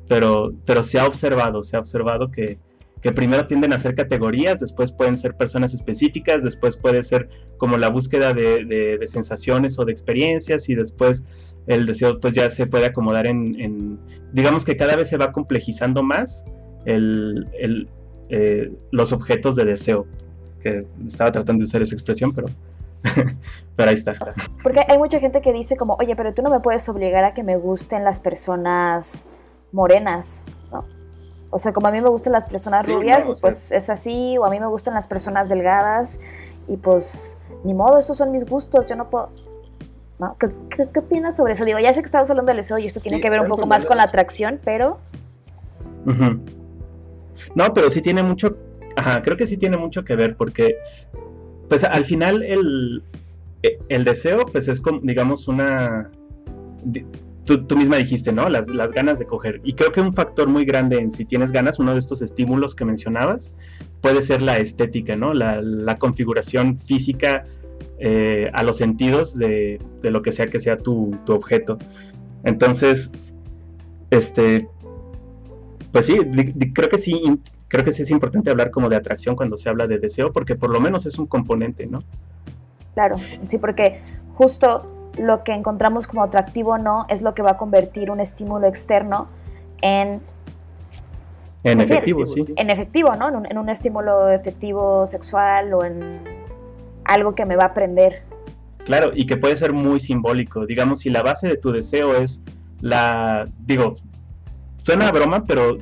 [0.09, 2.59] Pero, pero se ha observado, se ha observado que,
[3.02, 7.28] que primero tienden a ser categorías, después pueden ser personas específicas, después puede ser
[7.59, 11.24] como la búsqueda de, de, sensaciones o de experiencias y después
[11.66, 13.98] el deseo pues ya se puede acomodar en, en
[14.32, 16.44] digamos que cada vez se va complejizando más
[16.85, 17.88] el, el,
[18.28, 20.06] eh, los objetos de deseo.
[20.62, 22.48] Que estaba tratando de usar esa expresión, pero,
[23.76, 24.16] pero ahí está.
[24.62, 27.35] Porque hay mucha gente que dice como, oye, pero tú no me puedes obligar a
[27.35, 29.26] que me gusten las personas
[29.72, 30.85] morenas, ¿no?
[31.57, 34.45] O sea, como a mí me gustan las personas rubias, y pues es así, o
[34.45, 36.21] a mí me gustan las personas delgadas,
[36.69, 39.31] y pues ni modo, esos son mis gustos, yo no puedo...
[40.19, 40.37] ¿No?
[40.38, 40.49] ¿Qué,
[40.92, 41.64] qué, opinas sobre eso?
[41.64, 43.66] Digo, ya sé que estamos hablando del deseo y esto tiene que ver un poco
[43.66, 44.99] más con la atracción, pero...
[47.55, 48.59] No, pero sí tiene mucho,
[48.95, 50.77] ajá, creo que sí tiene mucho que ver porque,
[51.71, 53.03] pues al final el,
[53.88, 56.11] el deseo, pues es como, digamos, una,
[57.46, 58.48] tú, misma dijiste, ¿no?
[58.48, 59.61] Las, las, ganas de coger.
[59.64, 62.74] Y creo que un factor muy grande en si tienes ganas, uno de estos estímulos
[62.74, 63.52] que mencionabas,
[64.00, 65.32] puede ser la estética, ¿no?
[65.32, 67.46] La, configuración física
[67.98, 71.78] eh, a los sentidos de, lo que sea que sea tu, objeto.
[72.44, 73.11] Entonces,
[74.11, 74.68] este,
[75.92, 76.18] pues sí,
[76.74, 79.87] creo que sí, creo que sí es importante hablar como de atracción cuando se habla
[79.87, 82.02] de deseo, porque por lo menos es un componente, ¿no?
[82.94, 84.00] Claro, sí, porque
[84.35, 88.20] justo lo que encontramos como atractivo o no es lo que va a convertir un
[88.20, 89.29] estímulo externo
[89.83, 90.20] en...
[91.64, 92.44] En efectivo, sí.
[92.57, 93.44] En efectivo, ¿no?
[93.44, 96.20] En un, estímulo efectivo sexual o en
[97.05, 98.22] algo que me va a aprender.
[98.85, 100.64] Claro, y que puede ser muy simbólico.
[100.64, 102.40] Digamos, si la base de tu deseo es
[102.81, 103.48] la...
[103.59, 103.94] Digo,
[104.79, 105.79] suena a broma, pero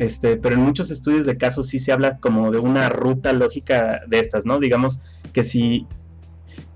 [0.00, 4.00] este, pero en muchos estudios de casos sí se habla como de una ruta lógica
[4.06, 4.58] de estas, ¿no?
[4.58, 4.98] Digamos
[5.34, 5.86] que si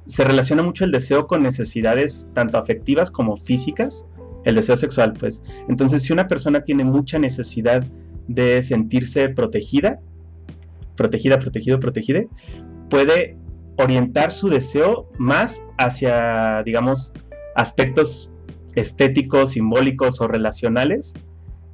[0.07, 4.07] se relaciona mucho el deseo con necesidades tanto afectivas como físicas,
[4.45, 5.43] el deseo sexual, pues.
[5.69, 7.85] Entonces, si una persona tiene mucha necesidad
[8.29, 10.01] de sentirse protegida,
[10.97, 12.21] protegida, protegido, protegida,
[12.90, 13.37] puede
[13.77, 17.12] orientar su deseo más hacia, digamos,
[17.57, 18.31] aspectos
[18.75, 21.14] estéticos, simbólicos o relacionales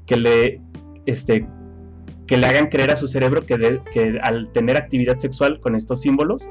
[0.07, 0.61] que le,
[1.07, 1.47] este,
[2.27, 6.01] que le hagan creer a su cerebro que, que al tener actividad sexual con estos
[6.01, 6.49] símbolos,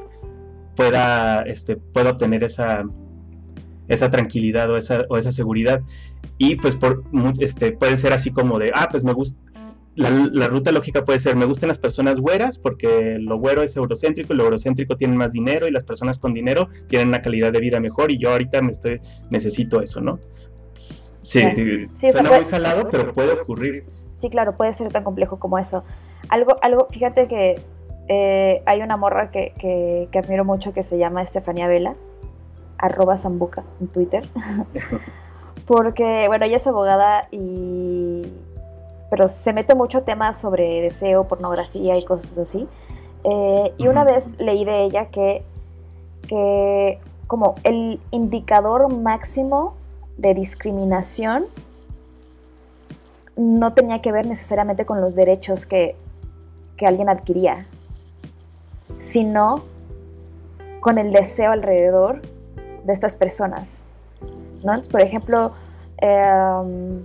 [0.80, 2.86] pueda, este, pueda obtener esa,
[3.90, 5.82] esa tranquilidad o esa, o esa seguridad.
[6.38, 7.04] Y pues por,
[7.40, 9.38] este, puede ser así como de, ah, pues me gusta,
[9.96, 14.34] la, ruta lógica puede ser, me gustan las personas güeras porque lo güero es eurocéntrico
[14.34, 17.60] y lo eurocéntrico tiene más dinero y las personas con dinero tienen una calidad de
[17.60, 20.18] vida mejor y yo ahorita me estoy, necesito eso, ¿no?
[21.24, 21.42] Sí,
[22.10, 23.84] suena muy jalado, pero puede ocurrir.
[24.16, 25.84] Sí, claro, puede ser tan complejo como eso.
[26.30, 27.62] Algo, algo, fíjate que
[28.12, 31.94] eh, hay una morra que, admiro mucho que se llama Estefanía Vela,
[32.80, 34.28] arroba Zambuca en Twitter.
[35.68, 38.34] Porque, bueno, ella es abogada y...
[39.12, 42.68] Pero se mete mucho temas sobre deseo, pornografía y cosas así.
[43.24, 45.44] Eh, y una vez leí de ella que,
[46.28, 49.76] que como el indicador máximo
[50.18, 51.46] de discriminación
[53.36, 55.96] no tenía que ver necesariamente con los derechos que,
[56.78, 57.66] que alguien adquiría,
[58.98, 59.64] sino
[60.80, 62.22] con el deseo alrededor
[62.84, 63.84] de estas personas.
[64.64, 64.82] ¿no?
[64.92, 65.54] por ejemplo,
[65.98, 67.02] em,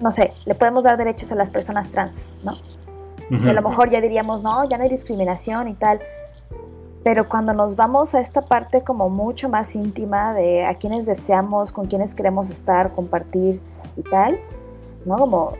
[0.00, 2.52] no sé, le podemos dar derechos a las personas trans, ¿no?
[3.30, 6.00] Y a lo mejor ya diríamos, no, ya no hay discriminación y tal.
[7.04, 11.70] Pero cuando nos vamos a esta parte como mucho más íntima de a quienes deseamos,
[11.70, 13.60] con quienes queremos estar, compartir
[13.96, 14.40] y tal,
[15.04, 15.16] ¿no?
[15.16, 15.52] Como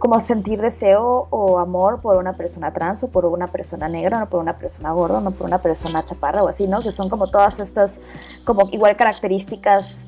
[0.00, 4.28] como sentir deseo o amor por una persona trans o por una persona negra, no
[4.28, 6.80] por una persona gorda, no por una persona chaparra o así, ¿no?
[6.80, 8.00] Que son como todas estas,
[8.44, 10.06] como igual características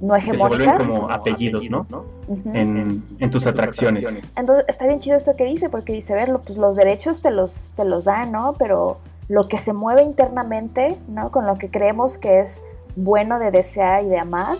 [0.00, 0.78] no hegemónicas.
[0.78, 1.86] Que se como apellidos, ¿no?
[2.54, 4.06] en, tus atracciones.
[4.36, 7.66] Entonces está bien chido esto que dice, porque dice, ver, pues los derechos te los,
[7.74, 8.54] te los dan, ¿no?
[8.58, 11.32] Pero lo que se mueve internamente, ¿no?
[11.32, 14.58] Con lo que creemos que es bueno de desear y de amar,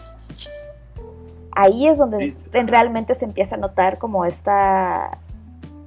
[1.54, 5.18] ahí es donde realmente se empieza a notar como esta,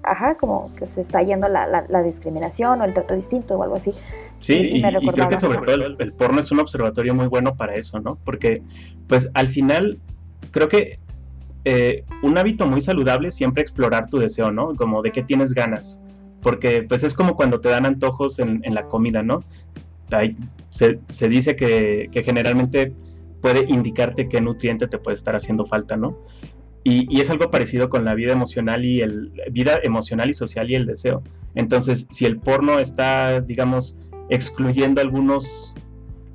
[0.03, 3.91] ajá, como que se está yendo la, discriminación o el trato distinto o algo así.
[4.39, 7.99] Sí, y, creo que sobre todo el, porno es un observatorio muy bueno para eso,
[7.99, 8.17] ¿no?
[8.23, 8.61] Porque,
[9.07, 9.99] pues al final,
[10.51, 10.99] creo que
[11.65, 14.75] eh, un hábito muy saludable es siempre explorar tu deseo, ¿no?
[14.75, 16.01] Como de qué tienes ganas.
[16.41, 19.43] Porque, pues es como cuando te dan antojos en, la comida, ¿no?
[20.69, 22.93] se, se, dice que, que generalmente
[23.41, 26.19] puede indicarte qué nutriente te puede estar haciendo falta, ¿no?
[26.83, 30.75] Y, es algo parecido con la vida emocional y el vida emocional y social y
[30.75, 31.23] el deseo.
[31.55, 33.97] Entonces, si el porno está, digamos,
[34.29, 35.73] excluyendo algunos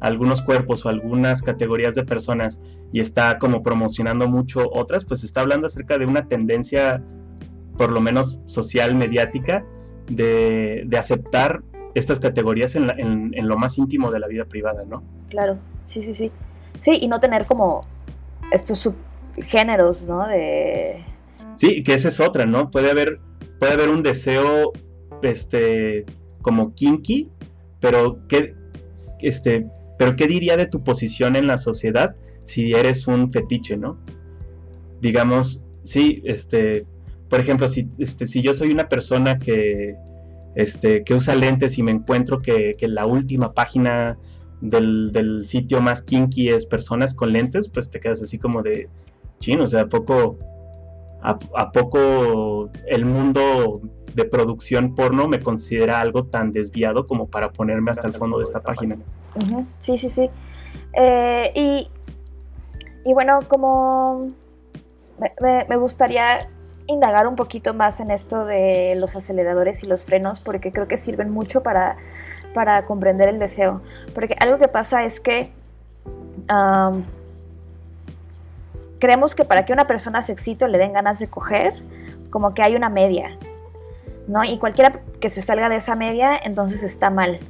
[0.00, 2.60] algunos cuerpos o algunas categorías de personas
[2.92, 7.02] y está como promocionando mucho otras, pues está hablando acerca de una tendencia,
[7.76, 9.64] por lo menos social, mediática,
[10.08, 11.62] de, aceptar
[11.94, 15.02] estas categorías en, en, lo más íntimo de la vida privada, ¿no?
[15.28, 16.32] Claro, sí, sí, sí.
[16.82, 17.82] Sí, y no tener como
[18.50, 20.26] estos subgéneros, ¿no?
[20.26, 21.04] De...
[21.54, 22.70] Sí, que esa es otra, ¿no?
[22.70, 23.20] Puede haber,
[23.58, 24.72] puede haber un deseo,
[25.22, 26.06] este,
[26.42, 27.28] como kinky,
[27.80, 28.54] pero ¿qué,
[29.20, 29.66] este,
[29.98, 33.98] pero ¿qué diría de tu posición en la sociedad si eres un fetiche, ¿no?
[35.00, 36.86] Digamos, sí, este,
[37.28, 39.96] por ejemplo, si, este, si yo soy una persona que,
[40.54, 44.18] este, que usa lentes y me encuentro que, que la última página
[44.60, 48.88] del, sitio más kinky es personas con lentes, pues te quedas así como de
[49.38, 50.38] chino, o sea, ¿a poco,
[51.22, 53.80] a, poco el mundo
[54.14, 58.44] de producción porno me considera algo tan desviado como para ponerme hasta el fondo de
[58.44, 58.96] esta página.
[59.78, 60.28] Sí, sí, sí.
[60.94, 61.88] Eh, y
[63.04, 64.30] y bueno, como
[65.40, 66.48] me, gustaría
[66.86, 70.96] indagar un poquito más en esto de los aceleradores y los frenos, porque creo que
[70.96, 71.96] sirven mucho para,
[72.54, 73.80] para comprender el deseo.
[74.14, 75.50] Porque algo que pasa es que
[78.98, 81.74] creemos que para que una persona se excite le den ganas de coger,
[82.30, 83.36] como que hay una media,
[84.26, 84.44] ¿no?
[84.44, 87.40] Y cualquiera que se salga de esa media, entonces está mal.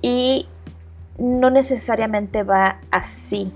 [0.00, 0.48] Y
[1.18, 3.52] no necesariamente va así,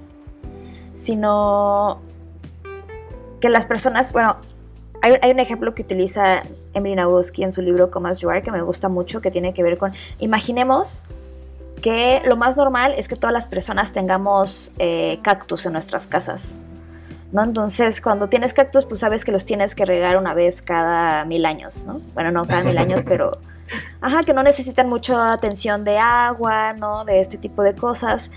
[0.97, 2.01] sino
[3.41, 4.37] que las personas, bueno,
[5.03, 6.43] hay, un ejemplo que utiliza
[6.77, 9.55] Emily Nagoski en su libro Come As You Are que me gusta mucho, que tiene
[9.55, 11.03] que ver con, imaginemos
[11.83, 16.55] que lo más normal es que todas las personas tengamos eh, cactus en nuestras casas.
[17.33, 17.43] ¿no?
[17.43, 21.45] Entonces, cuando tienes cactus, pues sabes que los tienes que regar una vez cada mil
[21.45, 22.01] años, ¿no?
[22.14, 23.39] Bueno, no cada mil años, pero...
[24.01, 27.05] Ajá, que no necesitan mucha atención de agua, ¿no?
[27.05, 28.31] De este tipo de cosas.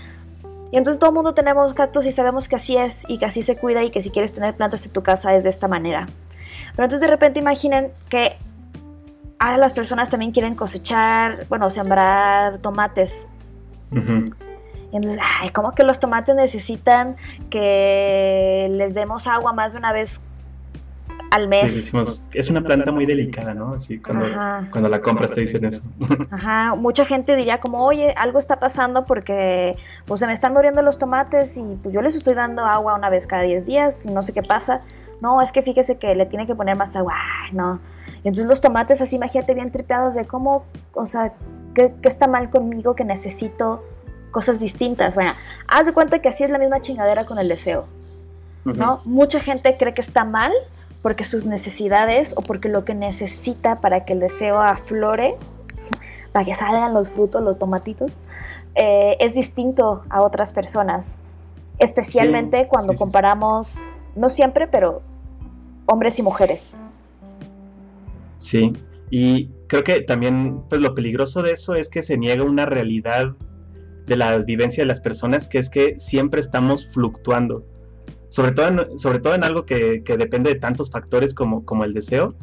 [0.72, 3.42] Y entonces todo el mundo tenemos cactus y sabemos que así es y que así
[3.42, 6.08] se cuida y que si quieres tener plantas en tu casa es de esta manera.
[6.76, 8.36] Pero entonces de repente imaginen que
[9.40, 13.26] ahora las personas también quieren cosechar, bueno, sembrar tomates.
[14.92, 17.16] Y entonces, ay, ¿cómo que los tomates necesitan
[17.48, 20.20] que les demos agua más de una vez
[21.30, 21.72] al mes?
[21.72, 23.74] Sí, decimos, es una planta muy delicada, ¿no?
[23.74, 24.26] Así cuando,
[24.70, 25.82] cuando la compras te dicen eso.
[26.30, 29.76] Ajá, mucha gente diría como, oye, algo está pasando porque
[30.06, 33.10] pues se me están muriendo los tomates y pues yo les estoy dando agua una
[33.10, 34.82] vez cada 10 días y no sé qué pasa.
[35.20, 37.14] No, es que fíjese que le tiene que poner más agua.
[37.44, 37.80] Ay, no.
[38.22, 40.64] Y entonces los tomates así, imagínate, bien tripeados de cómo,
[40.94, 41.32] o sea,
[41.74, 43.82] ¿qué, qué está mal conmigo que necesito
[44.30, 45.14] cosas distintas.
[45.14, 45.32] Bueno,
[45.66, 47.86] haz de cuenta que así es la misma chingadera con el deseo.
[48.64, 49.00] ¿no?
[49.04, 50.52] Mucha gente cree que está mal
[51.02, 55.36] porque sus necesidades o porque lo que necesita para que el deseo aflore,
[56.32, 58.18] para que salgan los frutos, los tomatitos,
[58.74, 61.18] eh, es distinto a otras personas.
[61.78, 63.78] Especialmente cuando comparamos,
[64.16, 65.02] no siempre, pero
[65.86, 66.76] hombres y mujeres.
[68.38, 68.72] Sí,
[69.10, 73.34] y creo que también pues lo peligroso de eso es que se niega una realidad
[74.06, 77.64] de la vivencia de las personas, que es que siempre estamos fluctuando.
[78.28, 81.94] Sobre todo en, sobre todo en algo que, depende de tantos factores como, como el
[81.94, 82.34] deseo,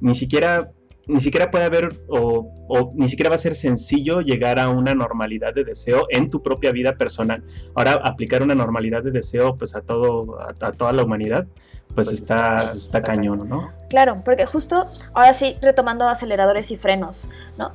[0.00, 0.70] ni siquiera,
[1.06, 2.50] ni siquiera puede haber o,
[2.94, 6.72] ni siquiera va a ser sencillo llegar a una normalidad de deseo en tu propia
[6.72, 7.44] vida personal.
[7.74, 11.46] Ahora, aplicar una normalidad de deseo pues a, todo, a, toda la humanidad,
[11.94, 13.70] pues está, está cañón, ¿no?
[13.88, 17.72] Claro, porque justo ahora sí, retomando aceleradores y frenos, ¿no?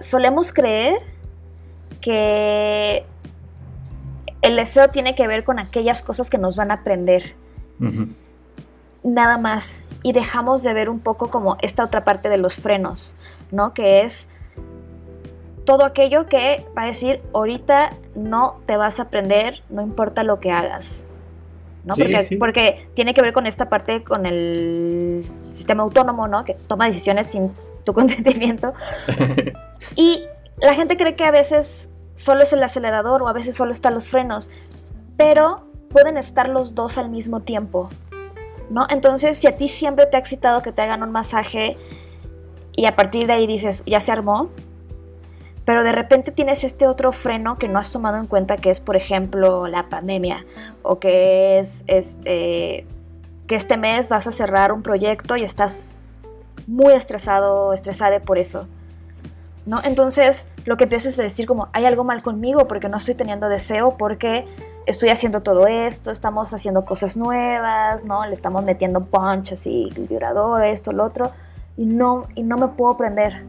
[0.00, 0.94] solemos creer
[2.00, 3.04] que
[4.42, 7.34] el deseo tiene que ver con aquellas cosas que nos van a aprender.
[9.02, 9.82] Nada más.
[10.02, 13.16] Y dejamos de ver un poco como esta otra parte de los frenos,
[13.50, 13.74] ¿no?
[13.74, 14.28] Que es
[15.64, 20.40] todo aquello que va a decir, ahorita no te vas a aprender, no importa lo
[20.40, 20.90] que hagas.
[21.84, 21.94] ¿no?
[21.94, 26.44] porque, porque, tiene que ver con esta parte, con el sistema autónomo, ¿no?
[26.44, 27.52] Que toma decisiones sin
[27.84, 28.74] tu consentimiento.
[29.96, 30.24] y
[30.60, 33.94] la gente cree que a veces solo es el acelerador o a veces solo están
[33.94, 34.50] los frenos,
[35.16, 37.90] pero pueden estar los dos al mismo tiempo,
[38.70, 38.86] ¿no?
[38.88, 41.76] Entonces, si a ti siempre te ha excitado que te hagan un masaje
[42.72, 44.48] y a partir de ahí dices, ya se armó,
[45.64, 48.80] pero de repente tienes este otro freno que no has tomado en cuenta, que es,
[48.80, 50.46] por ejemplo, la pandemia,
[50.82, 52.86] o que es este,
[53.46, 55.88] que este mes vas a cerrar un proyecto y estás
[56.66, 58.66] muy estresado, estresada por eso.
[59.66, 59.80] ¿no?
[59.84, 63.48] Entonces, lo que empiezas a decir como, hay algo mal conmigo porque no estoy teniendo
[63.48, 64.46] deseo, porque
[64.86, 68.26] estoy haciendo todo esto, estamos haciendo cosas nuevas, ¿no?
[68.26, 71.30] Le estamos metiendo punch así, vibrador, esto, lo otro,
[71.76, 73.42] y no, y no me puedo prender,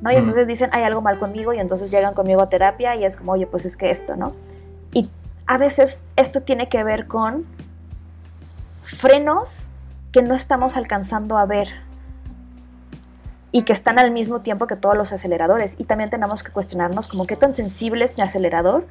[0.00, 0.10] ¿no?
[0.10, 0.18] Y mm.
[0.18, 3.32] entonces dicen, hay algo mal conmigo, y entonces llegan conmigo a terapia y es como,
[3.32, 4.34] oye, pues es que esto, ¿no?
[4.92, 5.10] Y
[5.46, 7.44] a veces esto tiene que ver con
[8.98, 9.70] frenos
[10.12, 11.68] que no estamos alcanzando a ver,
[13.50, 15.74] y que están al mismo tiempo que todos los aceleradores.
[15.78, 18.86] Y también tenemos que cuestionarnos como qué tan sensible es mi acelerador,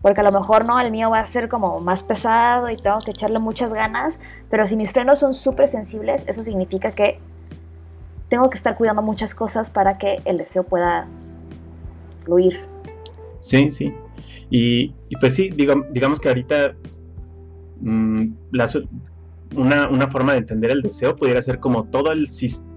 [0.00, 2.98] porque a lo mejor no, el mío va a ser como más pesado y tengo
[3.04, 7.18] que echarle muchas ganas, pero si mis frenos son súper sensibles, eso significa que
[8.28, 11.06] tengo que estar cuidando muchas cosas para que el deseo pueda
[12.24, 12.60] fluir.
[13.38, 13.92] Sí, sí.
[14.50, 16.74] Y, pues sí, digamos que ahorita
[17.80, 18.26] mm,
[19.56, 22.70] una, una, forma de entender el deseo pudiera ser como todo el sistema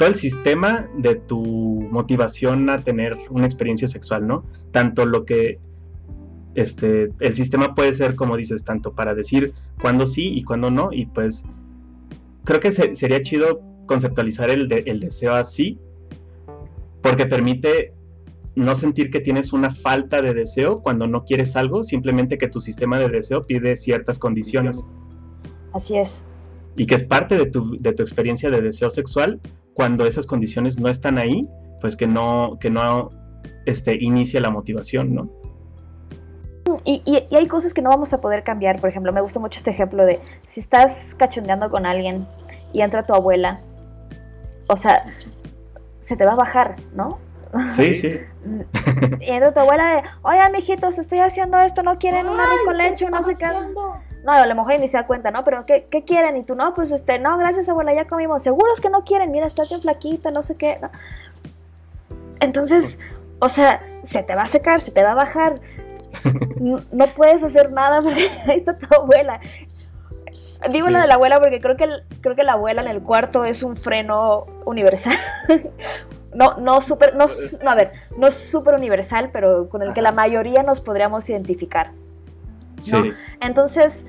[0.00, 1.44] todo el sistema de tu
[1.90, 4.44] motivación a tener una experiencia sexual, ¿no?
[4.72, 5.58] Tanto lo que
[6.54, 10.92] este, el sistema puede ser, como dices, tanto para decir cuándo sí y cuándo no,
[10.92, 11.44] y pues
[12.44, 15.78] creo que sería chido conceptualizar el, el deseo así,
[17.02, 17.94] porque permite
[18.54, 22.60] no sentir que tienes una falta de deseo cuando no quieres algo, simplemente que tu
[22.60, 24.84] sistema de deseo pide ciertas condiciones.
[25.72, 26.20] Así es.
[26.76, 29.40] Y que es parte de tu, de tu experiencia de deseo sexual,
[29.74, 31.46] cuando esas condiciones no están ahí,
[31.80, 33.10] pues que no, que no
[33.66, 35.39] este, inicia la motivación, ¿no?
[36.84, 38.80] Y, y, hay cosas que no vamos a poder cambiar.
[38.80, 42.26] Por ejemplo, me gusta mucho este ejemplo de si estás cachondeando con alguien
[42.72, 43.60] y entra tu abuela,
[44.68, 45.04] o sea,
[45.98, 47.18] se te va a bajar, ¿no?
[47.74, 48.20] Sí, sí.
[49.20, 52.76] Y entra tu abuela de, oye, mijitos, estoy haciendo esto, no quieren un arroz con
[52.76, 53.46] leche, no sé qué.
[54.24, 55.44] No, a lo mejor ni se da cuenta, ¿no?
[55.44, 56.36] Pero ¿qué, ¿qué, quieren?
[56.36, 58.42] Y tú, no, pues este, no, gracias abuela, ya comimos.
[58.42, 60.78] Seguros que no quieren, mira, estás bien flaquita, no sé qué.
[62.40, 62.98] Entonces,
[63.38, 65.60] o sea, se te va a secar, se te va a bajar.
[66.60, 69.40] No, puedes hacer nada porque ahí está tu abuela.
[70.70, 71.88] Digo lo de la abuela porque creo que,
[72.20, 75.16] creo que la abuela en el cuarto es un freno universal.
[76.34, 77.26] no, no super, no,
[77.62, 81.28] no, a ver, no es súper universal, pero con el que la mayoría nos podríamos
[81.30, 81.92] identificar.
[82.80, 82.96] Sí.
[83.40, 84.06] Entonces,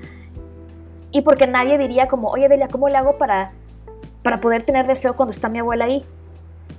[1.10, 3.52] y porque nadie diría como, oye Delia, ¿cómo le hago para,
[4.22, 6.04] para poder tener deseo cuando está mi abuela ahí?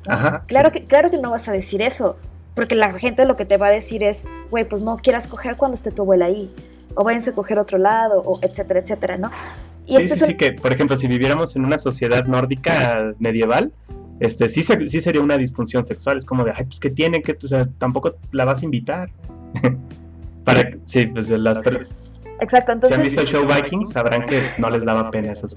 [0.07, 2.17] Ajá, claro, que, claro que no vas a decir eso,
[2.55, 5.57] porque la gente lo que te va a decir es, güey, pues no quieras coger
[5.57, 6.53] cuando esté tu abuela ahí,
[6.95, 9.31] o váyanse a coger otro lado, o etcétera, etcétera, ¿no?
[9.85, 13.71] Y sí, sí, sí, que por ejemplo, si viviéramos en una sociedad nórdica medieval,
[14.19, 17.37] este, sí, sí sería una disfunción sexual, es como de, ay, pues que tiene que,
[17.43, 19.09] o sea, tampoco la vas a invitar.
[20.45, 21.59] Para, sí, pues las...
[22.39, 22.89] Exacto, entonces...
[22.89, 25.55] Si han visto el show Vikings, sabrán que no les daba pena esas,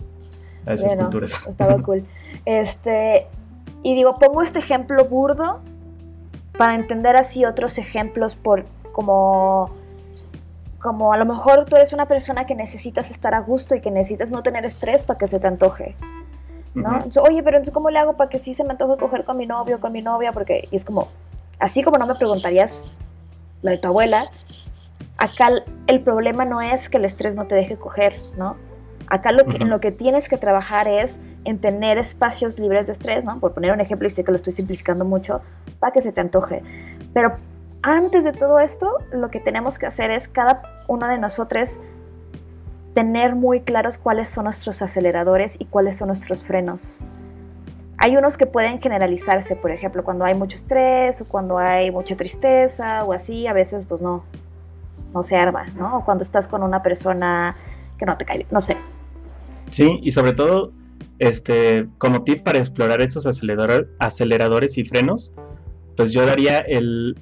[0.66, 1.32] esas culturas.
[1.48, 2.04] Estaba cool.
[2.44, 3.26] Este,
[3.82, 5.60] y digo, pongo este ejemplo burdo
[6.58, 9.68] para entender así otros ejemplos por como
[10.80, 13.90] como a lo mejor tú eres una persona que necesitas estar a gusto y que
[13.90, 15.96] necesitas no tener estrés para que se te antoje.
[16.74, 17.04] ¿no?
[17.22, 19.46] Oye, pero entonces ¿cómo le hago para que sí se me antoje coger con mi
[19.46, 20.32] novio con mi novia?
[20.32, 21.08] Porque y es como,
[21.58, 22.82] así como no me preguntarías
[23.62, 24.30] lo de tu abuela,
[25.18, 25.50] acá
[25.86, 28.56] el problema no es que el estrés no te deje coger, ¿no?
[29.08, 32.92] Acá lo que, en lo que tienes que trabajar es en tener espacios libres de
[32.92, 33.38] estrés, ¿no?
[33.38, 35.40] Por poner un ejemplo, y sé que lo estoy simplificando mucho,
[35.78, 36.62] para que se te antoje.
[37.14, 37.36] Pero
[37.82, 41.78] antes de todo esto, lo que tenemos que hacer es cada uno de nosotros
[42.94, 46.98] tener muy claros cuáles son nuestros aceleradores y cuáles son nuestros frenos.
[47.98, 52.16] Hay unos que pueden generalizarse, por ejemplo, cuando hay mucho estrés o cuando hay mucha
[52.16, 54.24] tristeza o así, a veces pues no,
[55.14, 55.98] no se arma, ¿no?
[55.98, 57.54] O cuando estás con una persona
[57.98, 58.76] que no te cae no sé.
[59.70, 60.72] Sí, y sobre todo
[61.18, 65.32] este, como tip para explorar esos aceleradores y frenos,
[65.96, 67.18] pues yo daría el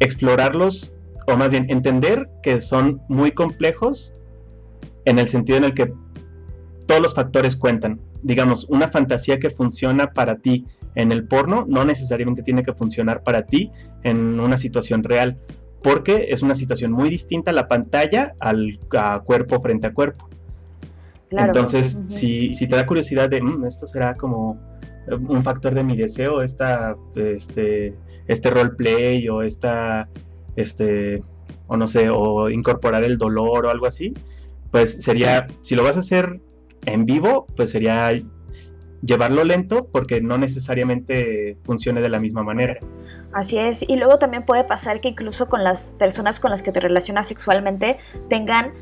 [0.00, 0.94] explorarlos,
[1.26, 4.14] o más bien entender que son muy complejos
[5.04, 5.92] en el sentido en el que
[6.86, 8.00] todos los factores cuentan.
[8.22, 13.22] Digamos, una fantasía que funciona para ti en el porno no necesariamente tiene que funcionar
[13.22, 13.70] para ti
[14.02, 15.38] en una situación real,
[15.82, 18.78] porque es una situación muy distinta la pantalla al
[19.24, 20.28] cuerpo frente a cuerpo.
[21.30, 24.58] Entonces, si, si, te da curiosidad de, mm, esto será como
[25.08, 27.94] eh, un factor de mi deseo, esta, este,
[28.26, 30.08] este roleplay o esta,
[30.56, 31.22] este,
[31.66, 34.14] o no sé, o incorporar el dolor o algo así,
[34.70, 36.40] pues sería, si lo vas a hacer
[36.86, 38.10] en vivo, pues sería
[39.02, 42.78] llevarlo lento porque no necesariamente funcione de la misma manera.
[43.32, 46.72] Así es, y luego también puede pasar que incluso con las personas con las que
[46.72, 47.98] te relacionas sexualmente
[48.28, 48.72] tengan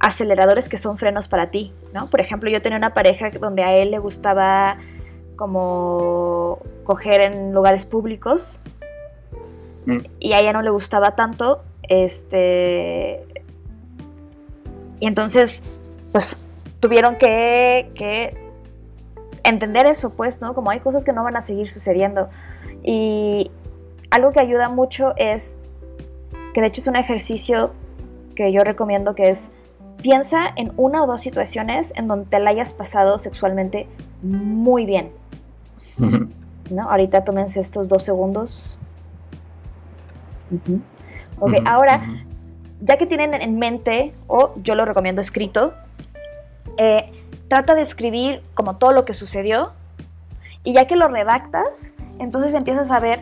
[0.00, 2.08] aceleradores que son frenos para ti, ¿no?
[2.10, 4.78] Por ejemplo, yo tenía una pareja donde a él le gustaba
[5.36, 8.60] como coger en lugares públicos
[9.86, 9.98] mm.
[10.18, 13.24] y a ella no le gustaba tanto, este...
[15.00, 15.62] Y entonces,
[16.10, 16.36] pues
[16.80, 18.36] tuvieron que, que
[19.44, 20.54] entender eso, pues, ¿no?
[20.54, 22.28] Como hay cosas que no van a seguir sucediendo.
[22.82, 23.50] Y
[24.10, 25.56] algo que ayuda mucho es,
[26.52, 27.72] que de hecho es un ejercicio
[28.34, 29.52] que yo recomiendo que es
[30.02, 33.88] Piensa en una o dos situaciones en donde te la hayas pasado sexualmente
[34.22, 35.10] muy bien.
[36.70, 36.90] ¿No?
[36.90, 38.78] Ahorita tómense estos dos segundos.
[41.40, 42.02] Ok, ahora,
[42.80, 45.74] ya que tienen en mente, o yo lo recomiendo escrito,
[46.76, 47.10] eh,
[47.48, 49.72] trata de escribir como todo lo que sucedió
[50.64, 53.20] y ya que lo redactas, entonces empiezas a ver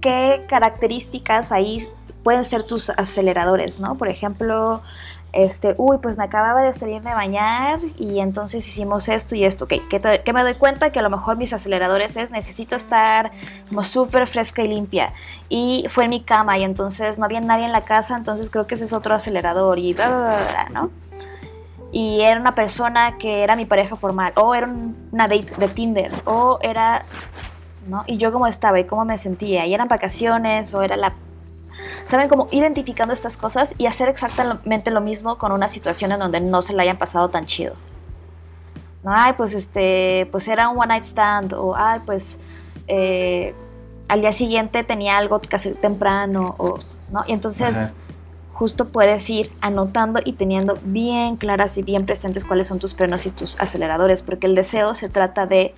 [0.00, 1.88] qué características ahí
[2.22, 3.96] pueden ser tus aceleradores, ¿no?
[3.96, 4.82] Por ejemplo,
[5.32, 9.66] este, uy, pues me acababa de salir de bañar y entonces hicimos esto y esto,
[9.66, 13.30] ok, que, me doy cuenta que a lo mejor mis aceleradores es necesito estar
[13.68, 15.12] como súper fresca y limpia
[15.48, 18.66] y fue en mi cama y entonces no había nadie en la casa, entonces creo
[18.66, 20.18] que ese es otro acelerador y bla, bla,
[20.50, 20.90] bla, ¿no?
[21.90, 26.12] Y era una persona que era mi pareja formal, o era una date de Tinder,
[26.26, 27.06] o era
[27.88, 28.04] ¿no?
[28.06, 31.14] Y yo cómo estaba y cómo me sentía, y eran vacaciones o era la...
[32.06, 32.28] ¿Saben?
[32.28, 36.62] Como identificando estas cosas y hacer exactamente lo mismo con una situación en donde no
[36.62, 37.74] se la hayan pasado tan chido.
[39.04, 42.38] Ay, pues este, pues era un one night stand, o ay, pues
[42.88, 43.54] eh,
[44.08, 46.78] al día siguiente tenía algo que hacer temprano, o,
[47.10, 47.24] ¿no?
[47.26, 47.92] Y entonces
[48.52, 53.24] justo puedes ir anotando y teniendo bien claras y bien presentes cuáles son tus frenos
[53.24, 55.74] y tus aceleradores, porque el deseo se trata de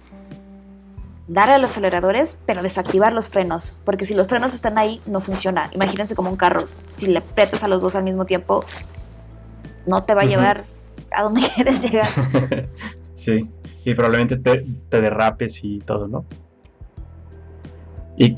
[1.31, 5.21] darle a los aceleradores, pero desactivar los frenos, porque si los frenos están ahí, no
[5.21, 5.71] funciona.
[5.73, 8.65] Imagínense como un carro, si le aprietas a los dos al mismo tiempo,
[9.87, 10.65] no te va a llevar
[11.13, 12.09] a donde quieres llegar.
[13.15, 13.49] sí,
[13.85, 16.25] y probablemente te, derrapes y todo, ¿no?
[18.17, 18.35] Y,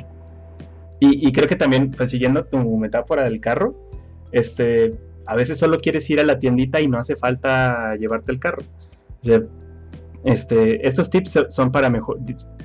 [1.00, 3.74] y, y creo que también, pues siguiendo tu metáfora del carro,
[4.32, 8.38] este, a veces solo quieres ir a la tiendita y no hace falta llevarte el
[8.38, 8.62] carro.
[10.24, 12.18] Este, estos tips son para mejor,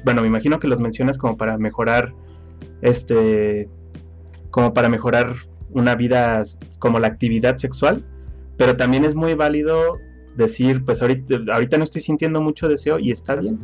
[0.04, 2.14] bueno, me imagino que los mencionas como para mejorar,
[2.82, 3.70] este,
[4.52, 5.36] como para mejorar
[5.72, 6.44] una vida
[6.80, 8.06] como la actividad sexual,
[8.58, 9.98] pero también es muy válido
[10.36, 13.60] decir, pues ahorita, ahorita no estoy sintiendo mucho deseo y está bien.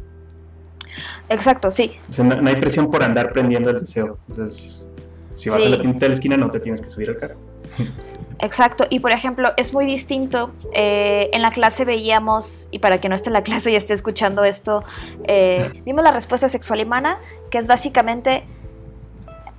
[1.30, 1.94] Exacto, sí.
[2.24, 4.18] no, hay presión por andar prendiendo el deseo.
[4.30, 4.88] Entonces,
[5.36, 7.36] si vas a la tienda de la esquina no te tienes que subir al carro.
[8.40, 10.52] Exacto, y por ejemplo, es muy distinto.
[10.74, 13.94] Eh, en la clase veíamos, y para que no esté en la clase y esté
[13.94, 14.84] escuchando esto,
[15.26, 17.20] eh, vimos la respuesta sexual humana,
[17.52, 18.44] que es básicamente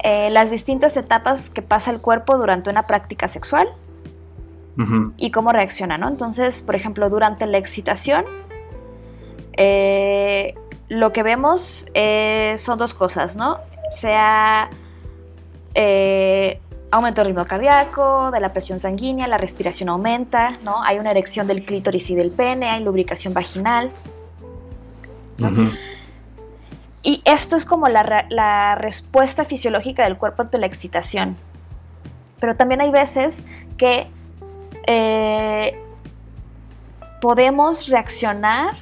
[0.00, 3.68] eh, las distintas etapas que pasa el cuerpo durante una práctica sexual
[5.16, 6.08] y cómo reacciona, ¿no?
[6.08, 8.24] Entonces, por ejemplo, durante la excitación,
[10.88, 11.86] lo que vemos
[12.56, 13.58] son dos cosas, ¿no?
[13.92, 14.68] Sea
[16.94, 20.82] aumento del ritmo cardíaco, de la presión sanguínea, la respiración aumenta, ¿no?
[20.82, 23.90] Hay una erección del clítoris y del pene, hay lubricación vaginal.
[27.02, 31.36] Y esto es como la, respuesta fisiológica del cuerpo ante la excitación.
[32.38, 33.42] Pero también hay veces
[33.76, 34.06] que
[34.86, 35.76] eh,
[37.20, 38.74] podemos reaccionar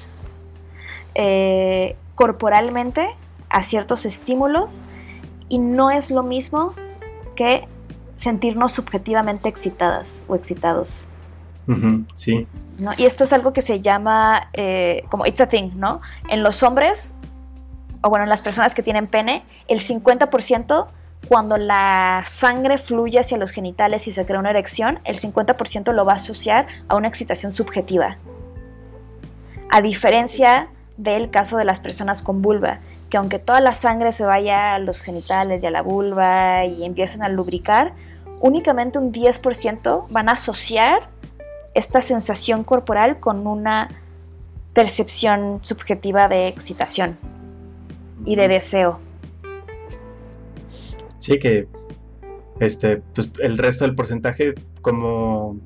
[1.14, 3.08] eh, corporalmente
[3.48, 4.84] a ciertos estímulos
[5.48, 6.74] y no es lo mismo
[7.34, 7.66] que
[8.16, 11.08] sentirnos subjetivamente excitadas o excitados.
[12.14, 12.46] sí.
[12.78, 12.92] ¿no?
[12.96, 16.00] Y esto es algo que se llama eh, como it's a thing, ¿no?
[16.28, 17.14] En los hombres,
[18.02, 20.88] o bueno, en las personas que tienen pene, el 50%
[21.28, 26.04] cuando la sangre fluye hacia los genitales y se crea una erección, el 50% lo
[26.04, 28.16] va a asociar a una excitación subjetiva.
[29.70, 32.80] A diferencia del caso de las personas con vulva,
[33.12, 36.82] que aunque toda la sangre se vaya a los genitales y a la vulva y
[36.82, 37.92] empiecen a lubricar,
[38.40, 41.10] únicamente un 10% van a asociar
[41.74, 43.90] esta sensación corporal con una
[44.72, 47.18] percepción subjetiva de excitación
[48.24, 48.98] y de deseo.
[51.18, 51.68] Sí, que
[52.60, 55.60] este, pues el resto del porcentaje, como,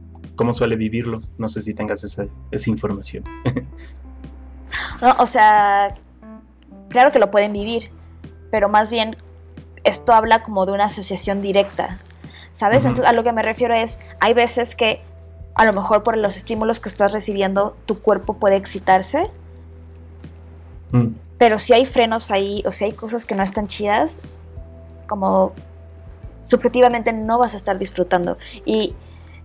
[0.53, 1.21] suele vivirlo?
[1.39, 3.23] No sé si tengas esa, esa información.
[5.01, 5.95] no, o sea,
[6.89, 7.91] claro que lo pueden vivir,
[8.51, 9.17] pero más bien
[9.85, 11.99] esto habla como de una asociación directa.
[12.57, 12.87] ¿sabes?
[12.87, 15.03] Entonces a lo que me refiero es, hay veces que
[15.55, 19.31] a lo mejor por los estímulos que estás recibiendo, tu cuerpo puede excitarse,
[20.91, 21.09] mm.
[21.37, 24.21] pero si hay frenos ahí, o si hay cosas que no están chidas,
[25.07, 25.53] como
[26.45, 28.39] subjetivamente no vas a estar disfrutando.
[28.65, 28.95] Y,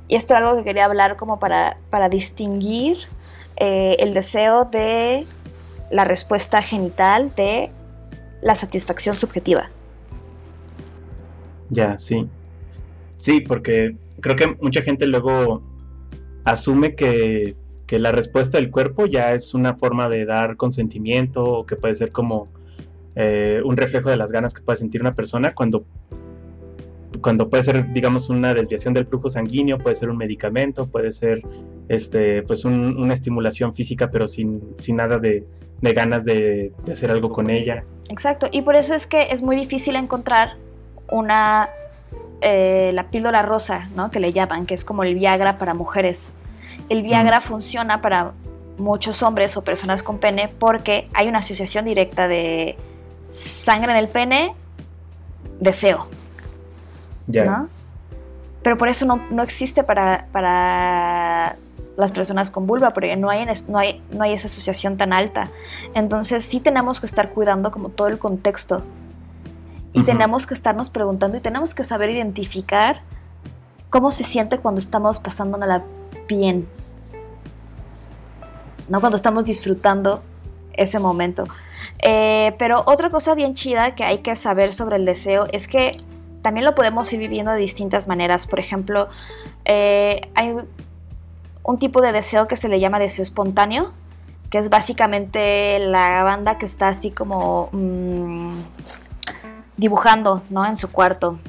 [0.07, 2.97] esto es algo que quería hablar como para, para distinguir
[3.55, 5.25] eh, el deseo de
[5.91, 7.69] la respuesta genital de
[8.41, 9.69] la satisfacción subjetiva.
[11.69, 12.27] Ya, sí.
[13.17, 15.61] Sí, porque creo que mucha gente luego
[16.43, 17.55] asume que,
[17.89, 22.13] la respuesta del cuerpo ya es una forma de dar consentimiento o que puede ser
[22.13, 22.47] como
[23.17, 25.83] eh, un reflejo de las ganas que puede sentir una persona cuando,
[27.19, 31.41] cuando puede ser, digamos, una desviación del flujo sanguíneo, puede ser un medicamento, puede ser
[31.89, 35.43] este, pues una estimulación física, pero sin, sin nada de,
[35.81, 37.83] ganas de, de hacer algo con ella.
[38.09, 40.55] Exacto, y por eso es que es muy difícil encontrar
[41.09, 41.69] una
[42.43, 44.09] eh, la píldora rosa, ¿no?
[44.09, 46.31] Que le llaman, que es como el Viagra para mujeres.
[46.89, 48.31] El Viagra funciona para
[48.79, 52.77] muchos hombres o personas con pene porque hay una asociación directa de
[53.29, 54.55] sangre en el pene,
[55.59, 56.07] deseo.
[57.27, 57.67] Ya.
[58.63, 61.57] Pero por eso no, existe para, para,
[62.01, 65.49] las personas con vulva, porque no hay, no, hay, no hay esa asociación tan alta.
[65.93, 68.83] Entonces sí tenemos que estar cuidando como todo el contexto
[69.93, 73.01] y tenemos que estarnos preguntando y tenemos que saber identificar
[73.89, 75.83] cómo se siente cuando estamos pasándola
[76.27, 76.67] bien.
[78.87, 78.99] ¿No?
[78.99, 80.21] Cuando estamos disfrutando
[80.73, 81.45] ese momento.
[81.99, 85.97] Eh, pero otra cosa bien chida que hay que saber sobre el deseo es que
[86.41, 88.47] también lo podemos ir viviendo de distintas maneras.
[88.47, 89.09] Por ejemplo,
[89.65, 90.55] eh, hay
[91.63, 93.91] un tipo de deseo que se le llama deseo espontáneo,
[94.49, 98.59] que es básicamente la banda que está así como mm,
[99.77, 100.65] dibujando, ¿no?
[100.65, 101.39] En su cuarto.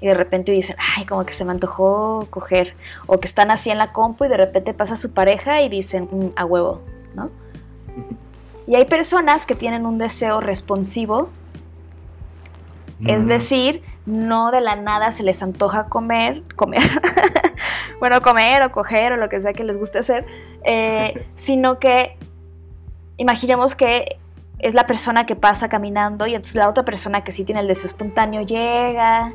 [0.00, 2.74] Y de repente dicen, ay, como que se me antojó coger.
[3.06, 6.08] O que están así en la compu y de repente pasa su pareja y dicen,
[6.10, 6.80] mm, a huevo,
[7.14, 7.30] ¿no?
[8.66, 11.28] Y hay personas que tienen un deseo responsivo,
[13.04, 16.82] es decir, no de la nada se les antoja comer, comer,
[18.00, 20.26] bueno, comer o coger o lo que sea que les guste hacer,
[20.64, 22.16] eh, sino que
[23.16, 24.18] imaginemos que
[24.58, 27.68] es la persona que pasa caminando y entonces la otra persona que sí tiene el
[27.68, 29.32] deseo espontáneo llega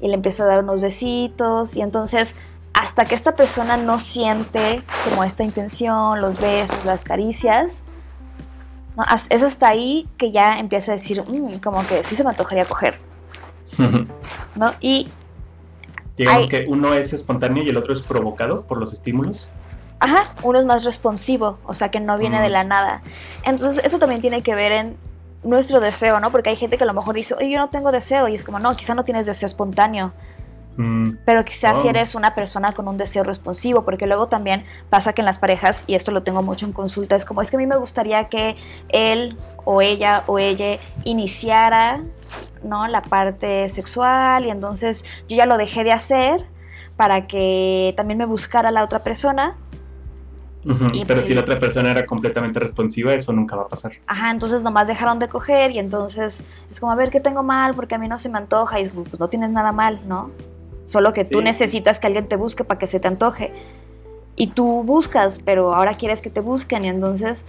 [0.00, 2.36] y le empieza a dar unos besitos y entonces
[2.74, 7.82] hasta que esta persona no siente como esta intención, los besos, las caricias,
[9.30, 12.64] es hasta ahí que ya empieza a decir, mm, como que sí se me antojaría
[12.64, 13.07] coger.
[14.54, 14.68] ¿No?
[14.80, 15.08] Y.
[16.16, 19.52] Digamos que uno es espontáneo y el otro es provocado por los estímulos.
[20.00, 23.02] Ajá, uno es más responsivo, o sea que no viene de la nada.
[23.44, 24.96] Entonces, eso también tiene que ver en
[25.42, 26.30] nuestro deseo, ¿no?
[26.30, 28.44] Porque hay gente que a lo mejor dice, oye, yo no tengo deseo, y es
[28.44, 30.12] como, no, quizá no tienes deseo espontáneo.
[30.76, 31.18] Mm.
[31.24, 31.90] Pero quizás si oh.
[31.90, 35.82] eres una persona con un deseo responsivo, porque luego también pasa que en las parejas,
[35.88, 38.28] y esto lo tengo mucho en consulta, es como, es que a mí me gustaría
[38.28, 38.56] que
[38.90, 42.02] él o ella o ella iniciara
[42.62, 42.86] ¿no?
[42.88, 46.44] la parte sexual y entonces yo ya lo dejé de hacer
[46.96, 49.56] para que también me buscara la otra persona.
[50.64, 53.92] pero pues si la otra persona era completamente responsiva, eso nunca va a pasar.
[54.06, 57.74] Ajá, entonces nomás dejaron de coger y entonces es como, a ver, ¿qué tengo mal?
[57.74, 60.30] Porque a mí no se me antoja y pues no tienes nada mal, ¿no?
[60.84, 63.52] Solo que tú necesitas que alguien te busque para que se te antoje.
[64.34, 67.44] Y tú buscas, pero ahora quieres que te busquen y entonces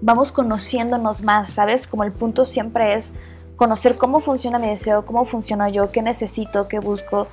[0.00, 1.86] vamos conociéndonos más, ¿sabes?
[1.86, 3.12] Como el punto siempre es
[3.56, 7.28] conocer cómo funciona mi deseo, cómo funciono yo, qué necesito, qué busco.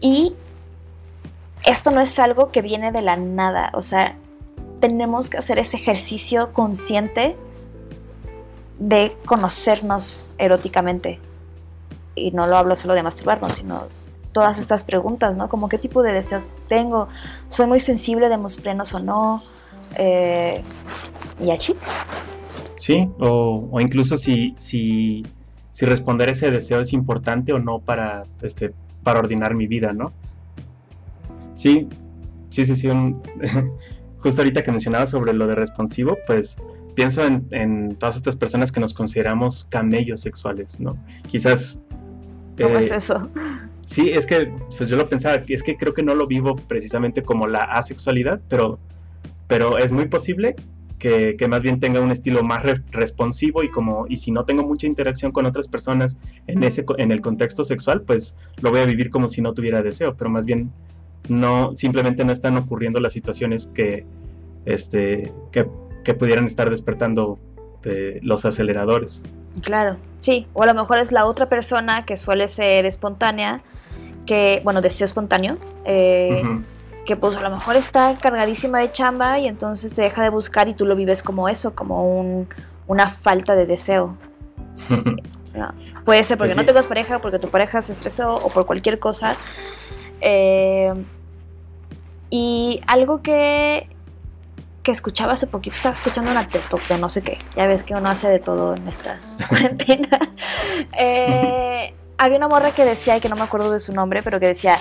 [0.00, 0.34] Y
[1.64, 4.16] esto no es algo que viene de la nada, o sea,
[4.80, 7.36] tenemos que hacer ese ejercicio consciente
[8.78, 11.20] de conocernos eróticamente.
[12.14, 13.86] Y no lo hablo solo de masturbarnos, sino
[14.32, 15.48] todas estas preguntas, ¿no?
[15.48, 17.08] Como qué tipo de deseo tengo,
[17.48, 19.42] soy muy sensible de mis frenos o no,
[19.96, 20.62] eh,
[21.40, 21.74] y así.
[22.76, 25.26] Sí, o, incluso si, si,
[25.70, 28.72] si, responder ese deseo es importante o no para, este,
[29.02, 30.12] para ordenar mi vida, ¿no?
[31.54, 31.88] Sí,
[32.48, 32.88] sí, sí, sí.
[34.18, 36.56] justo ahorita que mencionaba sobre lo de responsivo, pues
[36.94, 40.96] pienso en, en, todas estas personas que nos consideramos camellos sexuales, ¿no?
[41.26, 41.82] Quizás...
[42.60, 43.28] ¿Cómo es eh, eso?
[43.86, 47.22] Sí, es que, pues yo lo pensaba, es que creo que no lo vivo precisamente
[47.22, 48.78] como la asexualidad, pero,
[49.50, 50.54] pero es muy posible
[51.00, 54.86] que, más bien tenga un estilo más responsivo y como y si no tengo mucha
[54.86, 59.10] interacción con otras personas en ese en el contexto sexual pues lo voy a vivir
[59.10, 60.70] como si no tuviera deseo pero más bien
[61.28, 64.04] no simplemente no están ocurriendo las situaciones que
[64.66, 65.64] este que,
[66.14, 67.38] pudieran estar despertando
[67.84, 69.22] eh, los aceleradores.
[69.62, 73.62] Claro sí o a lo mejor es la otra persona que suele ser espontánea
[74.26, 76.42] que bueno deseo espontáneo eh,
[77.10, 80.68] que pues a lo mejor está cargadísima de chamba y entonces te deja de buscar
[80.68, 82.46] y tú lo vives como eso, como
[82.86, 84.16] una falta de deseo.
[86.04, 89.00] Puede ser porque pues no tengas pareja, porque tu pareja se estresó o por cualquier
[89.00, 89.34] cosa.
[90.20, 90.94] Eh,
[92.30, 93.88] y algo que,
[94.84, 97.38] que escuchaba hace poquito, estaba escuchando una TED de no sé qué.
[97.56, 100.30] Ya ves que uno hace de todo en esta cuarentena.
[100.96, 104.38] Eh, había una morra que decía, y que no me acuerdo de su nombre, pero
[104.38, 104.78] que decía,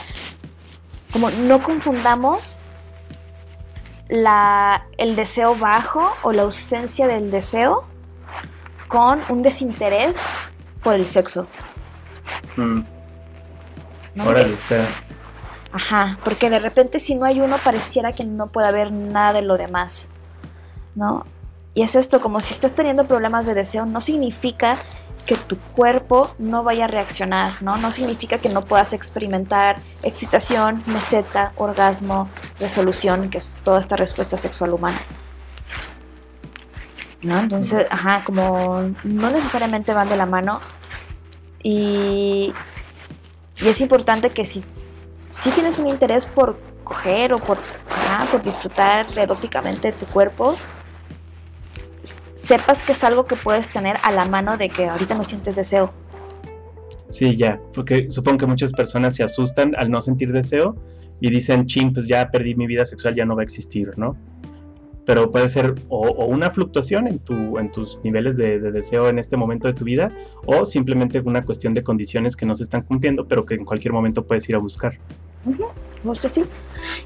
[1.12, 2.64] como no confundamos
[4.10, 7.86] la, el deseo bajo o la ausencia del deseo
[8.88, 10.18] con un desinterés
[10.84, 11.48] por el sexo.
[12.58, 12.82] Mm.
[14.26, 14.88] Órale, está.
[15.72, 19.44] Ajá, porque de repente si no hay uno pareciera que no puede haber nada de
[19.44, 20.10] lo demás,
[20.96, 21.26] ¿no?
[21.76, 24.80] Y es esto, como si estás teniendo problemas de deseo, no significa
[25.26, 27.78] que tu cuerpo no vaya a reaccionar, ¿no?
[27.78, 34.38] No significa que no puedas experimentar excitación, meseta, orgasmo, resolución, que es toda esta respuesta
[34.38, 35.00] sexual humana.
[37.22, 37.38] ¿No?
[37.38, 40.62] Entonces, ajá, como no necesariamente van de la mano
[41.62, 42.54] y,
[43.58, 44.64] y es importante que si,
[45.38, 47.60] si tienes un interés por coger o por,
[48.32, 50.56] por disfrutar eróticamente de tu cuerpo,
[52.50, 55.56] sepas que es algo que puedes tener a la mano de que ahorita no sientes
[55.56, 55.94] deseo.
[57.12, 60.76] Sí, ya, porque supongo que muchas personas se asustan al no sentir deseo
[61.22, 64.18] y dicen, ching, pues ya perdí mi vida sexual, ya no va a existir, ¿no?
[65.06, 69.38] pero puede ser o, una fluctuación en, tu, en tus niveles de, deseo en este
[69.38, 70.12] momento de tu vida,
[70.46, 73.92] o simplemente una cuestión de condiciones que no se están cumpliendo, pero que en cualquier
[73.92, 75.00] momento puedes ir a buscar.
[76.04, 76.44] justo así.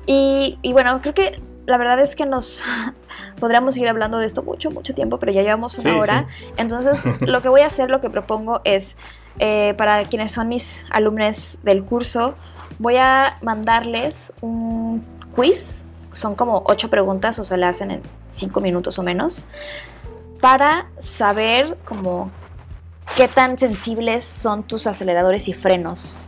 [0.05, 2.61] Y, y bueno, creo que la verdad es que nos
[3.39, 6.27] podríamos seguir hablando de esto mucho, mucho tiempo, pero ya llevamos una hora.
[6.57, 8.97] Entonces, lo que voy a hacer, lo que propongo es,
[9.39, 12.35] eh, para quienes son mis alumnos del curso,
[12.79, 15.05] voy a mandarles un
[15.35, 15.85] quiz.
[16.11, 19.47] Son como ocho preguntas, o sea, le hacen en cinco minutos o menos,
[20.41, 22.29] para saber como
[23.15, 26.21] qué tan sensibles son tus aceleradores y frenos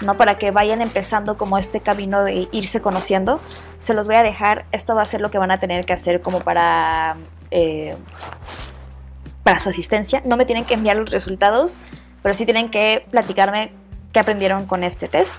[0.00, 0.16] ¿no?
[0.16, 3.40] Para que vayan empezando como este camino de irse conociendo.
[3.78, 5.92] Se los voy a dejar, esto va a ser lo que van a tener que
[5.92, 7.16] hacer como para,
[7.50, 7.96] eh,
[9.42, 10.22] para su asistencia.
[10.24, 11.78] No me tienen que enviar los resultados,
[12.22, 13.72] pero sí tienen que platicarme
[14.12, 15.34] qué aprendieron con este test.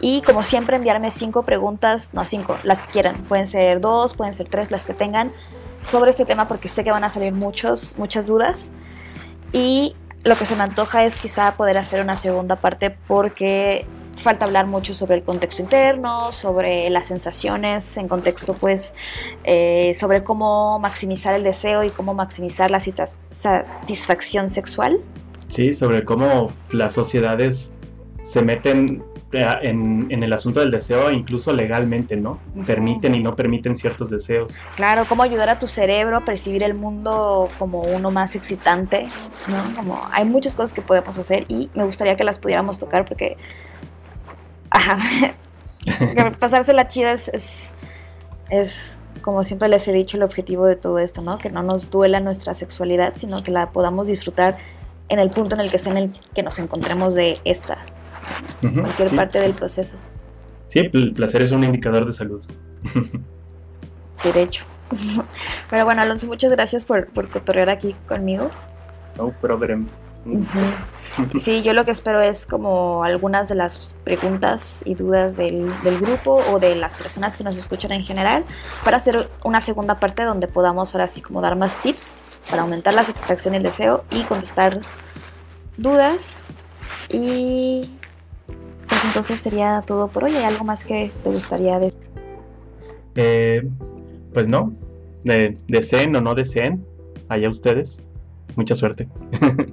[0.00, 3.16] Y como siempre enviarme cinco preguntas, no cinco, las que quieran.
[3.24, 5.32] Pueden ser dos, pueden ser tres, las que tengan
[5.80, 8.70] sobre este tema porque sé que van a salir muchos, muchas dudas.
[9.52, 13.86] Y lo que se me antoja es quizá poder hacer una segunda parte porque
[14.18, 18.94] falta hablar mucho sobre el contexto interno, sobre las sensaciones en contexto, pues,
[19.44, 22.80] eh, sobre cómo maximizar el deseo y cómo maximizar la
[23.30, 25.00] satisfacción sexual.
[25.48, 27.72] Sí, sobre cómo las sociedades
[28.18, 29.02] se meten
[29.32, 32.38] en, el asunto del deseo, incluso legalmente, ¿no?
[32.66, 34.58] Permiten y no permiten ciertos deseos.
[34.76, 39.08] Claro, cómo ayudar a tu cerebro a percibir el mundo como uno más excitante,
[39.46, 39.76] ¿no?
[39.76, 43.36] Como hay muchas cosas que podemos hacer y me gustaría que las pudiéramos tocar porque,
[44.70, 44.98] ajá,
[46.40, 47.74] pasársela chida es, es,
[48.48, 51.36] es, como siempre les he dicho, el objetivo de todo esto, ¿no?
[51.38, 54.56] Que no nos duela nuestra sexualidad, sino que la podamos disfrutar
[55.10, 57.78] en el punto en el que sea en el que nos encontremos de esta
[58.60, 59.96] cualquier parte del proceso.
[60.66, 62.42] Sí, el placer es un indicador de salud.
[64.14, 64.64] sí, de hecho.
[65.70, 68.50] Pero bueno, Alonso, muchas gracias por, por cotorrear aquí conmigo.
[69.16, 69.88] No problem.
[71.36, 75.98] Sí, yo lo que espero es como algunas de las preguntas y dudas del, del,
[75.98, 78.44] grupo o de las personas que nos escuchan en general
[78.84, 82.18] para hacer una segunda parte donde podamos ahora sí como dar más tips
[82.50, 84.80] para aumentar la satisfacción y el deseo y contestar
[85.78, 86.42] dudas.
[87.08, 87.90] Y
[88.88, 90.34] pues entonces sería todo por hoy.
[90.34, 92.08] ¿Hay algo más que te gustaría decir?
[93.16, 93.68] Eh,
[94.32, 94.72] pues no.
[95.24, 96.84] deseen o no deseen,
[97.28, 98.02] allá ustedes.
[98.56, 99.08] Mucha suerte.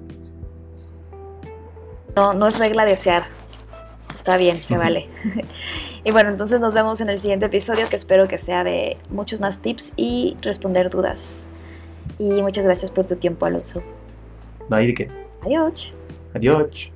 [2.15, 3.25] no, no es regla desear.
[4.13, 5.07] Está bien, se vale.
[6.03, 9.39] y bueno, entonces nos vemos en el siguiente episodio que espero que sea de muchos
[9.39, 11.43] más tips y responder dudas.
[12.19, 13.81] Y muchas gracias por tu tiempo, Alonso.
[14.69, 15.11] No hay de qué.
[15.43, 15.93] Adiós.
[16.33, 16.91] Adiós.